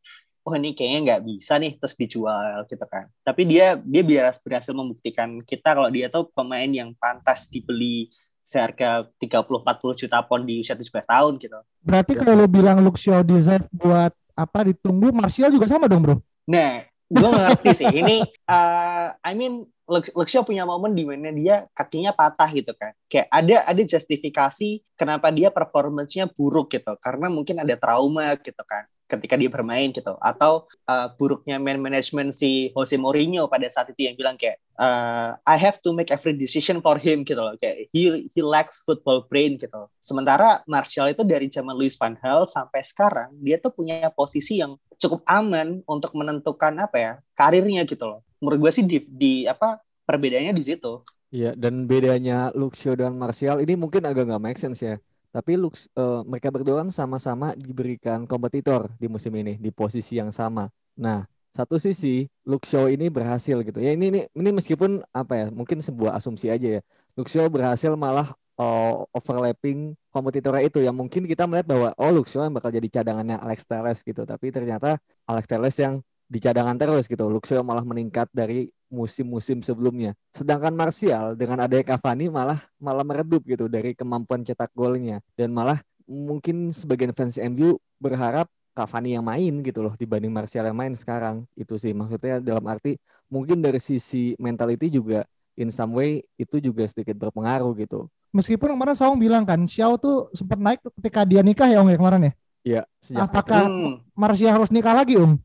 oh 0.50 0.58
ini 0.58 0.74
kayaknya 0.74 1.00
nggak 1.06 1.22
bisa 1.30 1.62
nih 1.62 1.78
terus 1.78 1.94
dijual 1.94 2.66
gitu 2.66 2.86
kan. 2.90 3.06
Tapi 3.22 3.46
dia 3.46 3.78
dia 3.78 4.02
biar 4.02 4.34
berhasil 4.42 4.74
membuktikan 4.74 5.46
kita 5.46 5.78
kalau 5.78 5.94
dia 5.94 6.10
tuh 6.10 6.26
pemain 6.34 6.66
yang 6.66 6.98
pantas 6.98 7.46
dibeli 7.46 8.10
seharga 8.42 9.06
30-40 9.22 10.02
juta 10.02 10.26
pon 10.26 10.42
di 10.42 10.66
usia 10.66 10.74
17 10.74 10.90
tahun 11.06 11.34
gitu. 11.38 11.60
Berarti 11.86 12.18
kalau 12.18 12.34
lo 12.34 12.48
bilang 12.50 12.82
Luxio 12.82 13.22
deserve 13.22 13.70
buat 13.70 14.10
apa 14.34 14.74
ditunggu 14.74 15.14
Martial 15.14 15.54
juga 15.54 15.70
sama 15.70 15.86
dong 15.86 16.02
bro? 16.02 16.16
Nah 16.50 16.82
gue 17.06 17.30
ngerti 17.30 17.70
sih. 17.78 17.90
Ini 17.94 18.26
uh, 18.50 19.14
I 19.22 19.38
mean 19.38 19.70
Luxio 19.90 20.42
punya 20.42 20.66
momen 20.66 20.98
di 20.98 21.06
mana 21.06 21.30
dia 21.30 21.70
kakinya 21.78 22.10
patah 22.10 22.50
gitu 22.58 22.74
kan. 22.74 22.98
Kayak 23.06 23.30
ada 23.30 23.56
ada 23.70 23.82
justifikasi 23.86 24.70
kenapa 24.98 25.30
dia 25.30 25.54
performancenya 25.54 26.34
buruk 26.34 26.74
gitu. 26.74 26.98
Karena 26.98 27.30
mungkin 27.30 27.62
ada 27.62 27.78
trauma 27.78 28.34
gitu 28.34 28.66
kan 28.66 28.90
ketika 29.10 29.34
dia 29.34 29.50
bermain 29.50 29.90
gitu. 29.90 30.14
Atau 30.22 30.70
uh, 30.86 31.10
buruknya 31.18 31.58
man 31.58 31.82
management 31.82 32.38
si 32.38 32.70
Jose 32.78 32.96
Mourinho 32.96 33.50
pada 33.50 33.66
saat 33.68 33.90
itu 33.90 34.06
yang 34.06 34.16
bilang 34.16 34.38
kayak 34.38 34.62
uh, 34.78 35.34
I 35.44 35.58
have 35.58 35.82
to 35.82 35.92
make 35.92 36.14
every 36.14 36.38
decision 36.38 36.80
for 36.80 37.02
him 37.02 37.26
gitu 37.26 37.42
loh. 37.42 37.58
Kayak 37.58 37.90
he 37.90 38.30
he 38.30 38.42
lacks 38.46 38.86
football 38.86 39.26
brain 39.26 39.58
gitu. 39.58 39.90
Sementara 40.00 40.62
Martial 40.70 41.10
itu 41.10 41.26
dari 41.26 41.50
zaman 41.50 41.74
Luis 41.74 41.98
van 41.98 42.14
Gaal 42.22 42.46
sampai 42.46 42.86
sekarang 42.86 43.34
dia 43.42 43.58
tuh 43.58 43.74
punya 43.74 44.14
posisi 44.14 44.62
yang 44.62 44.78
cukup 45.02 45.26
aman 45.26 45.82
untuk 45.90 46.14
menentukan 46.14 46.78
apa 46.78 46.98
ya 47.02 47.14
karirnya 47.34 47.84
gitu 47.90 48.06
loh. 48.06 48.22
Menurut 48.40 48.70
gue 48.70 48.72
sih 48.72 48.86
di, 48.86 48.98
di 49.10 49.34
apa 49.50 49.82
perbedaannya 50.06 50.54
di 50.54 50.64
situ. 50.64 51.02
Iya, 51.30 51.54
dan 51.54 51.86
bedanya 51.86 52.50
Luxio 52.58 52.98
dan 52.98 53.14
Martial 53.14 53.62
ini 53.62 53.78
mungkin 53.78 54.02
agak 54.02 54.26
nggak 54.26 54.42
make 54.42 54.58
sense 54.58 54.82
ya. 54.82 54.98
Tapi 55.30 55.56
Lux, 55.62 55.86
uh, 55.94 56.26
mereka 56.26 56.50
berdua 56.50 56.82
kan 56.82 56.90
sama-sama 56.90 57.54
diberikan 57.54 58.26
kompetitor 58.26 58.90
di 58.98 59.06
musim 59.06 59.34
ini 59.38 59.62
di 59.62 59.70
posisi 59.70 60.18
yang 60.18 60.34
sama. 60.34 60.70
Nah, 60.98 61.26
satu 61.54 61.78
sisi 61.82 62.30
Luxio 62.46 62.90
ini 62.90 63.10
berhasil 63.10 63.58
gitu. 63.62 63.78
Ya 63.82 63.94
ini 63.94 64.10
ini 64.14 64.20
ini 64.34 64.50
meskipun 64.54 65.02
apa 65.14 65.34
ya, 65.38 65.46
mungkin 65.54 65.82
sebuah 65.82 66.18
asumsi 66.18 66.50
aja 66.50 66.80
ya. 66.80 66.82
Luxio 67.18 67.46
berhasil 67.50 67.94
malah 67.94 68.34
uh, 68.58 69.06
overlapping 69.14 69.94
kompetitornya 70.10 70.64
itu 70.66 70.80
yang 70.84 70.94
mungkin 70.98 71.26
kita 71.26 71.46
melihat 71.46 71.68
bahwa 71.70 71.90
oh 71.98 72.12
Luxio 72.14 72.42
yang 72.42 72.54
bakal 72.54 72.70
jadi 72.74 72.90
cadangannya 72.90 73.38
Alex 73.38 73.66
Telles 73.70 74.02
gitu. 74.02 74.26
Tapi 74.26 74.50
ternyata 74.50 74.98
Alex 75.30 75.46
Telles 75.46 75.76
yang 75.78 76.02
di 76.30 76.38
cadangan 76.38 76.78
terus 76.78 77.10
gitu. 77.10 77.26
Luxio 77.26 77.66
malah 77.66 77.82
meningkat 77.82 78.30
dari 78.30 78.70
musim-musim 78.88 79.66
sebelumnya. 79.66 80.14
Sedangkan 80.30 80.72
Martial 80.78 81.34
dengan 81.34 81.66
adanya 81.66 81.98
Cavani 81.98 82.30
malah 82.30 82.62
malah 82.78 83.02
meredup 83.02 83.42
gitu 83.50 83.66
dari 83.66 83.98
kemampuan 83.98 84.46
cetak 84.46 84.70
golnya 84.78 85.20
dan 85.34 85.50
malah 85.50 85.82
mungkin 86.06 86.70
sebagian 86.70 87.14
fans 87.18 87.42
MU 87.42 87.82
berharap 87.98 88.46
Cavani 88.78 89.18
yang 89.18 89.26
main 89.26 89.66
gitu 89.66 89.82
loh 89.82 89.98
dibanding 89.98 90.30
Martial 90.30 90.70
yang 90.70 90.78
main 90.78 90.94
sekarang. 90.94 91.50
Itu 91.58 91.82
sih 91.82 91.98
maksudnya 91.98 92.38
dalam 92.38 92.64
arti 92.70 93.02
mungkin 93.28 93.66
dari 93.66 93.82
sisi 93.82 94.38
mentality 94.38 94.94
juga 94.94 95.26
in 95.58 95.74
some 95.74 95.98
way 95.98 96.22
itu 96.38 96.62
juga 96.62 96.86
sedikit 96.86 97.18
berpengaruh 97.18 97.74
gitu. 97.82 98.06
Meskipun 98.30 98.78
kemarin 98.78 98.94
Saung 98.94 99.18
bilang 99.18 99.42
kan 99.42 99.66
Xiao 99.66 99.98
tuh 99.98 100.30
sempat 100.38 100.62
naik 100.62 100.86
ketika 101.02 101.26
dia 101.26 101.42
nikah 101.42 101.66
ya 101.66 101.82
Om 101.82 101.90
ya 101.90 101.98
kemarin 101.98 102.22
ya? 102.22 102.34
Iya. 102.60 102.82
Apakah 103.18 103.66
hmm. 103.66 104.14
Martial 104.14 104.54
harus 104.54 104.70
nikah 104.70 104.94
lagi 104.94 105.18
Om? 105.18 105.42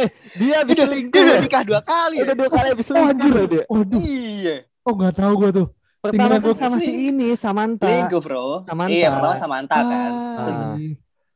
Eh 0.00 0.08
dia 0.38 0.58
bisa 0.62 0.86
selingkuh. 0.86 1.12
Dia 1.12 1.22
udah 1.26 1.40
nikah 1.42 1.62
dua 1.66 1.80
kali. 1.82 2.16
Udah 2.22 2.36
dua 2.36 2.48
kali 2.50 2.66
habis 2.70 2.86
selingkuh. 2.86 3.10
Oh, 3.10 3.12
anjir. 3.12 3.32
dia. 3.50 3.64
Oh, 3.66 3.82
iya. 3.98 4.56
Oh 4.86 4.92
nggak 4.96 5.14
tahu 5.18 5.32
gue 5.46 5.50
tuh. 5.62 5.66
Pertama 6.00 6.40
gue 6.40 6.54
sama 6.56 6.76
si 6.80 6.92
ini 7.12 7.36
Samantha. 7.36 7.84
Selingkuh 7.84 8.20
bro. 8.24 8.64
Samantha. 8.64 8.94
Iya 8.94 9.08
pertama 9.12 9.36
Samantha 9.36 9.78
kan. 9.84 10.10
Ah. 10.38 10.76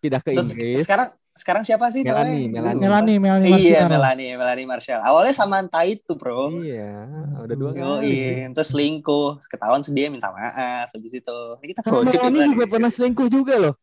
Tidak 0.01 0.21
ke 0.25 0.31
Terus 0.33 0.53
Inggris. 0.53 0.85
Sekarang 0.87 1.09
sekarang 1.35 1.67
siapa 1.67 1.91
sih 1.91 2.07
Melanie, 2.07 2.47
Melanie, 2.47 2.79
Melanie, 2.79 3.19
Melanie 3.19 3.51
Iya, 3.59 3.91
Melanie, 3.91 4.39
Melanie 4.39 4.67
Marshall. 4.71 5.03
Awalnya 5.03 5.35
sama 5.35 5.67
itu, 5.83 6.15
Bro. 6.15 6.63
Iya, 6.63 7.11
udah 7.43 7.57
dua 7.59 7.71
kali. 7.75 8.07
iya. 8.07 8.47
Terus 8.55 8.71
selingkuh, 8.71 9.43
ketahuan 9.51 9.83
sedih 9.83 10.15
minta 10.15 10.31
maaf 10.31 10.95
habis 10.95 11.11
itu. 11.11 11.39
Ini 11.59 11.75
kita 11.75 11.91
gosip 11.91 12.23
Melanie 12.23 12.39
ya, 12.39 12.47
juga 12.55 12.65
pernah 12.71 12.91
selingkuh 12.93 13.27
juga 13.27 13.55
loh. 13.59 13.75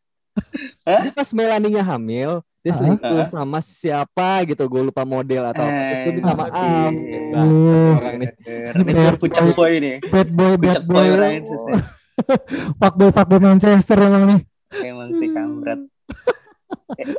Pas 1.12 1.28
Melanie-nya 1.36 1.84
hamil, 1.84 2.40
dia 2.62 2.72
selingkuh 2.72 3.18
Hah? 3.18 3.26
sama 3.26 3.58
siapa 3.58 4.46
gitu, 4.46 4.62
gue 4.64 4.82
lupa 4.84 5.02
model 5.02 5.50
atau 5.50 5.62
apa. 5.62 5.80
Terus 5.82 5.98
dia 6.00 6.12
minta 6.12 6.28
Eh, 6.28 6.36
maaf. 6.36 6.50
anjir. 6.52 6.92
Hebat, 6.94 7.46
orang 7.92 8.16
nih. 8.16 8.28
Ini 8.72 8.92
Bad 8.94 9.16
pucuk 9.18 9.44
boy. 9.44 9.52
boy 9.52 9.72
nih. 9.76 9.96
Bad 10.04 10.28
boy, 10.30 10.52
bad 10.56 10.82
boy 10.82 10.94
boy. 11.04 11.18
Rances 11.18 11.62
nih. 11.64 11.82
Fuckboy, 12.80 13.10
fuckboy 13.10 13.40
Manchester 13.40 13.98
emang 13.98 14.24
nih. 14.26 14.40
Emang 14.80 15.10
sih 15.12 15.28
kampret. 15.28 15.80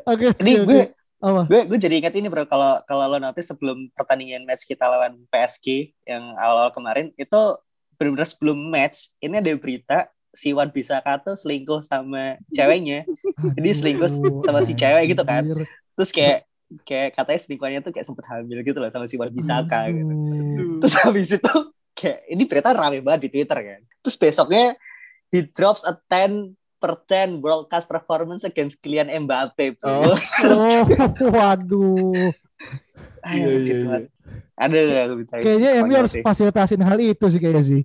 Oke. 0.06 0.28
Ini 0.38 0.52
oke, 0.56 0.66
gue 0.66 0.82
apa? 1.20 1.42
gue 1.46 1.62
gue 1.66 1.78
jadi 1.78 1.96
ingat 1.98 2.14
ini 2.14 2.28
bro 2.28 2.44
kalau 2.44 2.84
kalau 2.84 3.08
lo 3.08 3.18
notice 3.18 3.48
sebelum 3.48 3.88
pertandingan 3.92 4.44
match 4.44 4.64
kita 4.64 4.84
lawan 4.84 5.24
PSG 5.28 5.68
yang 6.04 6.36
awal-awal 6.36 6.70
kemarin 6.70 7.12
itu 7.14 7.42
benar-benar 7.96 8.26
sebelum 8.26 8.58
match 8.60 9.16
ini 9.18 9.38
ada 9.38 9.52
berita 9.54 9.98
si 10.34 10.50
Wan 10.52 10.74
Bisaka 10.74 11.22
tuh 11.22 11.38
selingkuh 11.38 11.86
sama 11.86 12.42
ceweknya 12.50 13.06
Jadi 13.54 13.70
selingkuh 13.70 14.10
sama 14.42 14.66
si 14.66 14.74
cewek 14.74 15.14
gitu 15.14 15.24
kan. 15.24 15.46
Terus 15.94 16.10
kayak 16.10 16.50
kayak 16.82 17.14
katanya 17.14 17.40
selingkuhannya 17.46 17.82
tuh 17.86 17.94
kayak 17.94 18.08
sempet 18.10 18.26
hamil 18.26 18.66
gitu 18.66 18.82
loh 18.82 18.90
sama 18.90 19.06
si 19.06 19.16
Wan 19.22 19.30
Bisaka 19.30 19.94
gitu 19.94 20.10
Aduh. 20.10 20.82
terus 20.82 20.94
habis 20.98 21.30
itu 21.38 21.54
kayak 21.94 22.26
ini 22.26 22.44
berita 22.50 22.74
rame 22.74 23.06
banget 23.06 23.30
di 23.30 23.38
Twitter 23.38 23.60
kan 23.62 23.82
terus 24.02 24.18
besoknya 24.18 24.74
he 25.30 25.46
drops 25.54 25.86
a 25.86 25.94
10 25.94 26.58
per 26.84 27.00
10 27.08 27.40
broadcast 27.40 27.88
performance 27.88 28.44
against 28.44 28.84
Kylian 28.84 29.08
Mbappe 29.08 29.80
bro. 29.80 30.04
Oh. 30.04 30.18
Oh, 30.44 30.84
waduh. 31.40 32.28
Ayo, 33.24 33.40
Iya, 33.40 33.48
lucu 33.56 33.72
iya, 33.72 33.96
iya. 34.04 34.08
Ada 34.54 34.78
aku 35.08 35.16
Kayaknya 35.32 35.70
MU 35.80 35.82
konyol 35.88 36.00
harus 36.04 36.16
fasilitasin 36.20 36.84
hal 36.84 37.00
itu 37.00 37.26
sih 37.32 37.40
kayaknya 37.40 37.64
sih. 37.64 37.82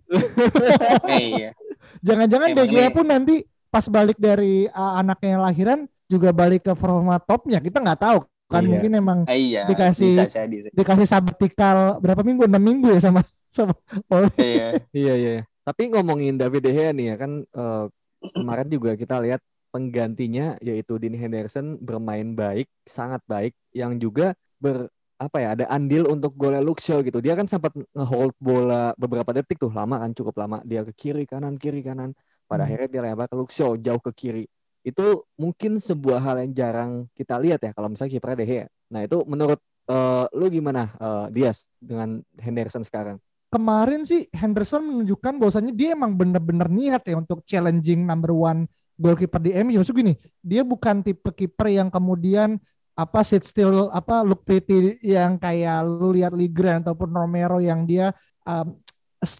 Iya. 1.14 1.54
Jangan-jangan 2.00 2.48
Emang 2.50 2.58
DG 2.64 2.74
nih- 2.74 2.92
pun 2.92 3.06
nanti 3.06 3.34
pas 3.68 3.84
balik 3.84 4.16
dari 4.16 4.64
uh, 4.66 4.92
anaknya 4.96 5.28
yang 5.36 5.42
lahiran 5.42 5.78
juga 6.06 6.32
balik 6.32 6.64
ke 6.64 6.72
format 6.72 7.20
topnya. 7.20 7.58
Kita 7.58 7.78
nggak 7.78 8.00
tahu 8.00 8.18
kan 8.48 8.64
Iya. 8.64 8.70
mungkin 8.70 8.92
emang 8.94 9.18
Ah, 9.24 9.36
iya. 9.36 9.68
Dikasih- 9.68 10.16
bisa 10.16 10.24
sih. 10.24 10.72
dikasih 10.72 11.04
sabatikal 11.04 12.00
berapa 12.00 12.22
minggu? 12.22 12.48
6 12.48 12.56
minggu 12.58 12.88
ya 12.90 13.00
sama 13.02 13.20
sama 13.48 13.76
Ole. 14.08 14.32
Iya. 14.36 14.68
Iya 14.90 15.14
iya. 15.14 15.34
Tapi 15.62 15.92
ngomongin 15.92 16.34
David 16.34 16.64
De 16.64 16.72
Gea 16.72 16.90
nih 16.90 17.12
ya 17.12 17.16
kan 17.16 17.44
eh, 17.44 17.84
kemarin 18.32 18.68
juga 18.68 18.96
kita 18.96 19.20
lihat 19.20 19.44
penggantinya 19.68 20.56
yaitu 20.58 20.96
Dean 20.96 21.12
Henderson 21.12 21.76
bermain 21.78 22.32
baik, 22.32 22.66
sangat 22.82 23.20
baik, 23.24 23.52
yang 23.70 23.94
juga 23.96 24.32
ber 24.56 24.88
apa 25.18 25.36
ya 25.42 25.48
ada 25.58 25.66
andil 25.66 26.06
untuk 26.06 26.32
golnya 26.38 26.62
Luxio 26.62 27.02
gitu. 27.02 27.18
Dia 27.18 27.34
kan 27.34 27.50
sempat 27.50 27.74
ngehold 27.74 28.38
bola 28.38 28.94
beberapa 28.94 29.34
detik 29.34 29.58
tuh 29.58 29.74
lama 29.74 29.98
kan 29.98 30.14
cukup 30.14 30.38
lama 30.38 30.62
dia 30.62 30.86
ke 30.86 30.94
kiri 30.94 31.26
kanan 31.26 31.58
kiri 31.58 31.82
kanan. 31.82 32.14
Pada 32.48 32.64
Hmm. 32.64 32.70
akhirnya 32.70 32.88
dia 32.88 33.00
lempar 33.04 33.26
ke 33.28 33.36
Luxio 33.36 33.76
jauh 33.76 34.00
ke 34.00 34.14
kiri. 34.14 34.44
Itu 34.86 35.26
mungkin 35.36 35.82
sebuah 35.82 36.22
hal 36.22 36.36
yang 36.46 36.52
jarang 36.54 36.90
kita 37.12 37.36
lihat 37.36 37.60
ya 37.60 37.74
kalau 37.74 37.92
misalnya 37.92 38.14
kipernya 38.16 38.38
De 38.38 38.46
Gea. 38.46 38.66
Nah 38.94 39.00
itu 39.04 39.18
menurut 39.26 39.60
eh, 39.90 40.24
lu 40.38 40.46
gimana 40.48 40.94
eh, 40.96 41.26
Dias 41.34 41.66
dengan 41.76 42.22
Henderson 42.38 42.86
sekarang? 42.86 43.18
Kemarin 43.48 44.04
sih 44.04 44.28
Henderson 44.30 44.84
menunjukkan 44.84 45.40
bahwasannya 45.40 45.72
dia 45.72 45.96
emang 45.96 46.14
bener-bener 46.14 46.68
niat 46.68 47.02
ya 47.08 47.16
untuk 47.16 47.42
challenging 47.48 48.04
number 48.04 48.30
one 48.32 48.68
goalkeeper 48.98 49.40
di 49.40 49.54
MU. 49.64 49.80
Maksud 49.80 49.94
gini, 49.96 50.18
dia 50.42 50.66
bukan 50.66 51.00
tipe 51.00 51.30
kiper 51.32 51.70
yang 51.70 51.88
kemudian 51.88 52.58
apa 52.98 53.22
sit 53.22 53.46
still 53.46 53.94
apa 53.94 54.26
look 54.26 54.42
pretty 54.42 54.98
yang 55.06 55.38
kayak 55.38 55.86
lu 55.86 56.10
lihat 56.10 56.34
Ligren 56.34 56.82
ataupun 56.82 57.14
Romero 57.14 57.62
yang 57.62 57.86
dia 57.86 58.10
um, 58.42 58.74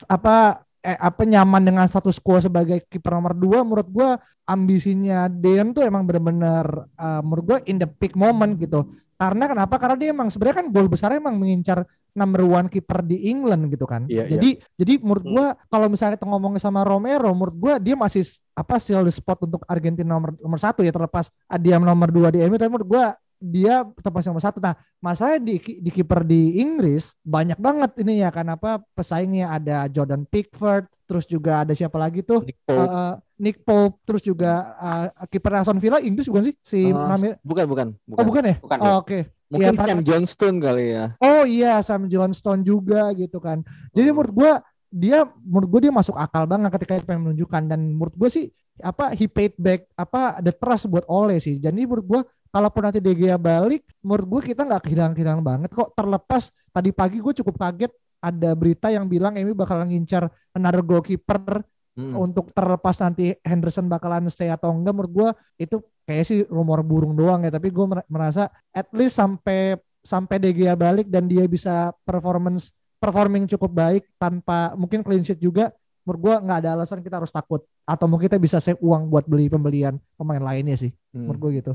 apa 0.07 0.63
eh, 0.79 0.95
apa 0.95 1.27
nyaman 1.27 1.67
dengan 1.67 1.85
status 1.91 2.23
quo 2.23 2.39
sebagai 2.39 2.87
kiper 2.87 3.19
nomor 3.19 3.35
dua 3.35 3.67
menurut 3.67 3.89
gua 3.91 4.11
ambisinya 4.47 5.27
Dean 5.27 5.75
tuh 5.75 5.83
emang 5.83 6.07
bener-bener 6.07 6.87
uh, 6.95 7.21
menurut 7.27 7.45
gua 7.45 7.59
in 7.67 7.83
the 7.83 7.89
peak 7.91 8.15
moment 8.15 8.55
gitu. 8.63 8.87
Karena 9.19 9.51
kenapa? 9.51 9.75
Karena 9.83 9.97
dia 9.99 10.15
emang 10.15 10.31
sebenarnya 10.31 10.63
kan 10.63 10.67
gol 10.71 10.87
besar 10.87 11.11
emang 11.11 11.35
mengincar 11.43 11.83
number 12.15 12.47
one 12.47 12.71
kiper 12.71 13.03
di 13.03 13.27
England 13.27 13.67
gitu 13.75 13.83
kan. 13.91 14.07
Iya, 14.07 14.31
jadi 14.31 14.63
jadi 14.79 15.03
menurut 15.03 15.25
Hmm. 15.27 15.35
gua 15.35 15.47
kalau 15.67 15.87
misalnya 15.91 16.15
kita 16.15 16.31
ngomongin 16.31 16.63
sama 16.63 16.87
Romero 16.87 17.27
menurut 17.35 17.59
gua 17.59 17.75
dia 17.83 17.99
masih 17.99 18.23
apa 18.55 18.79
still 18.79 19.03
the 19.03 19.11
spot 19.11 19.43
untuk 19.43 19.67
Argentina 19.67 20.15
nomor 20.15 20.39
nomor 20.39 20.63
satu 20.63 20.87
ya 20.87 20.95
terlepas 20.95 21.35
dia 21.59 21.83
nomor 21.83 22.15
dua 22.15 22.31
di 22.31 22.47
MU 22.47 22.55
tapi 22.55 22.71
menurut 22.71 22.87
gua 22.87 23.19
dia 23.39 23.87
masih 23.87 24.29
nomor 24.35 24.43
satu. 24.43 24.59
Nah, 24.59 24.75
masalahnya 24.99 25.41
di 25.41 25.57
di 25.79 25.91
kiper 25.95 26.27
di 26.27 26.59
Inggris 26.59 27.15
banyak 27.23 27.57
banget 27.57 27.95
ini 28.03 28.21
ya 28.23 28.35
kan 28.35 28.51
apa 28.51 28.83
pesaingnya 28.93 29.55
ada 29.55 29.87
Jordan 29.87 30.27
Pickford, 30.27 30.91
terus 31.07 31.25
juga 31.25 31.63
ada 31.63 31.73
siapa 31.73 31.97
lagi 31.97 32.27
tuh 32.27 32.43
Nick 32.43 32.59
Pope. 32.67 32.83
Eh, 32.83 33.13
Nick 33.39 33.59
Pope, 33.63 33.97
terus 34.03 34.23
juga 34.27 34.75
eh, 34.77 35.07
kiper 35.31 35.63
Aston 35.63 35.79
Villa 35.79 36.03
Inggris 36.03 36.27
bukan 36.27 36.51
sih 36.51 36.55
si 36.67 36.81
Oh, 36.91 37.07
namanya? 37.07 37.39
bukan 37.47 37.65
bukan 37.71 37.89
Oh 38.19 38.25
bukan 38.27 38.43
ya? 38.45 38.57
Bukan, 38.59 38.79
Oh, 38.83 38.99
Oke. 39.01 39.19
Mungkin 39.49 39.73
Iya, 39.73 39.81
Cam 39.81 40.01
Johnston 40.05 40.55
kali 40.61 40.85
ya. 40.93 41.05
Oh 41.25 41.43
iya 41.49 41.81
Sam 41.81 42.05
Johnston 42.13 42.61
juga 42.61 43.09
gitu 43.17 43.41
kan. 43.41 43.65
Jadi 43.97 44.13
menurut 44.13 44.33
gua 44.37 44.53
dia 44.93 45.25
menurut 45.41 45.69
gua 45.73 45.81
dia 45.81 45.93
masuk 45.93 46.17
akal 46.21 46.45
banget 46.45 46.69
ketika 46.77 47.01
dia 47.01 47.07
pengen 47.09 47.33
menunjukkan 47.33 47.63
dan 47.65 47.81
menurut 47.97 48.13
gua 48.13 48.29
sih 48.29 48.53
apa 48.83 49.15
he 49.15 49.27
paid 49.27 49.55
back 49.59 49.87
apa 49.95 50.43
the 50.43 50.55
trust 50.55 50.87
buat 50.91 51.05
Ole 51.07 51.39
sih. 51.43 51.59
Jadi 51.59 51.85
menurut 51.85 52.07
gua 52.07 52.21
kalaupun 52.49 52.83
nanti 52.89 52.99
De 52.99 53.13
Gea 53.13 53.37
balik, 53.37 53.85
menurut 54.01 54.27
gua 54.27 54.41
kita 54.41 54.63
nggak 54.65 54.83
kehilangan-kehilangan 54.89 55.45
banget 55.45 55.71
kok. 55.75 55.93
Terlepas 55.95 56.51
tadi 56.73 56.91
pagi 56.95 57.19
gue 57.21 57.35
cukup 57.43 57.59
kaget 57.59 57.93
ada 58.19 58.51
berita 58.55 58.91
yang 58.91 59.07
bilang 59.07 59.39
Emi 59.39 59.55
bakal 59.55 59.87
ngincar 59.87 60.27
another 60.55 60.83
goalkeeper 60.83 61.63
Mm. 61.99 62.15
untuk 62.15 62.55
terlepas 62.55 62.95
nanti 63.03 63.35
Henderson 63.43 63.91
bakalan 63.91 64.31
stay 64.31 64.47
atau 64.55 64.71
enggak 64.71 64.95
menurut 64.95 65.11
gua 65.11 65.29
itu 65.59 65.83
kayak 66.07 66.25
sih 66.31 66.39
rumor 66.47 66.87
burung 66.87 67.19
doang 67.19 67.43
ya 67.43 67.51
tapi 67.51 67.75
gue 67.75 67.87
merasa 68.07 68.47
at 68.71 68.87
least 68.95 69.19
sampai 69.19 69.75
sampai 70.07 70.39
De 70.39 70.55
Gea 70.55 70.79
balik 70.79 71.11
dan 71.11 71.27
dia 71.27 71.43
bisa 71.51 71.91
performance 72.07 72.71
performing 73.03 73.51
cukup 73.51 73.75
baik 73.75 74.03
tanpa 74.15 74.79
mungkin 74.79 75.03
clean 75.03 75.27
sheet 75.27 75.43
juga 75.43 75.75
menurut 76.09 76.21
gua 76.25 76.35
nggak 76.41 76.59
ada 76.65 76.71
alasan 76.73 77.05
kita 77.05 77.21
harus 77.21 77.29
takut 77.29 77.61
atau 77.85 78.09
mungkin 78.09 78.33
kita 78.33 78.41
bisa 78.41 78.57
save 78.65 78.81
uang 78.81 79.13
buat 79.13 79.29
beli 79.29 79.53
pembelian 79.53 80.01
pemain 80.17 80.41
lainnya 80.41 80.81
sih 80.81 80.89
Hmm. 81.09 81.29
menurut 81.29 81.41
gua 81.41 81.51
gitu 81.53 81.73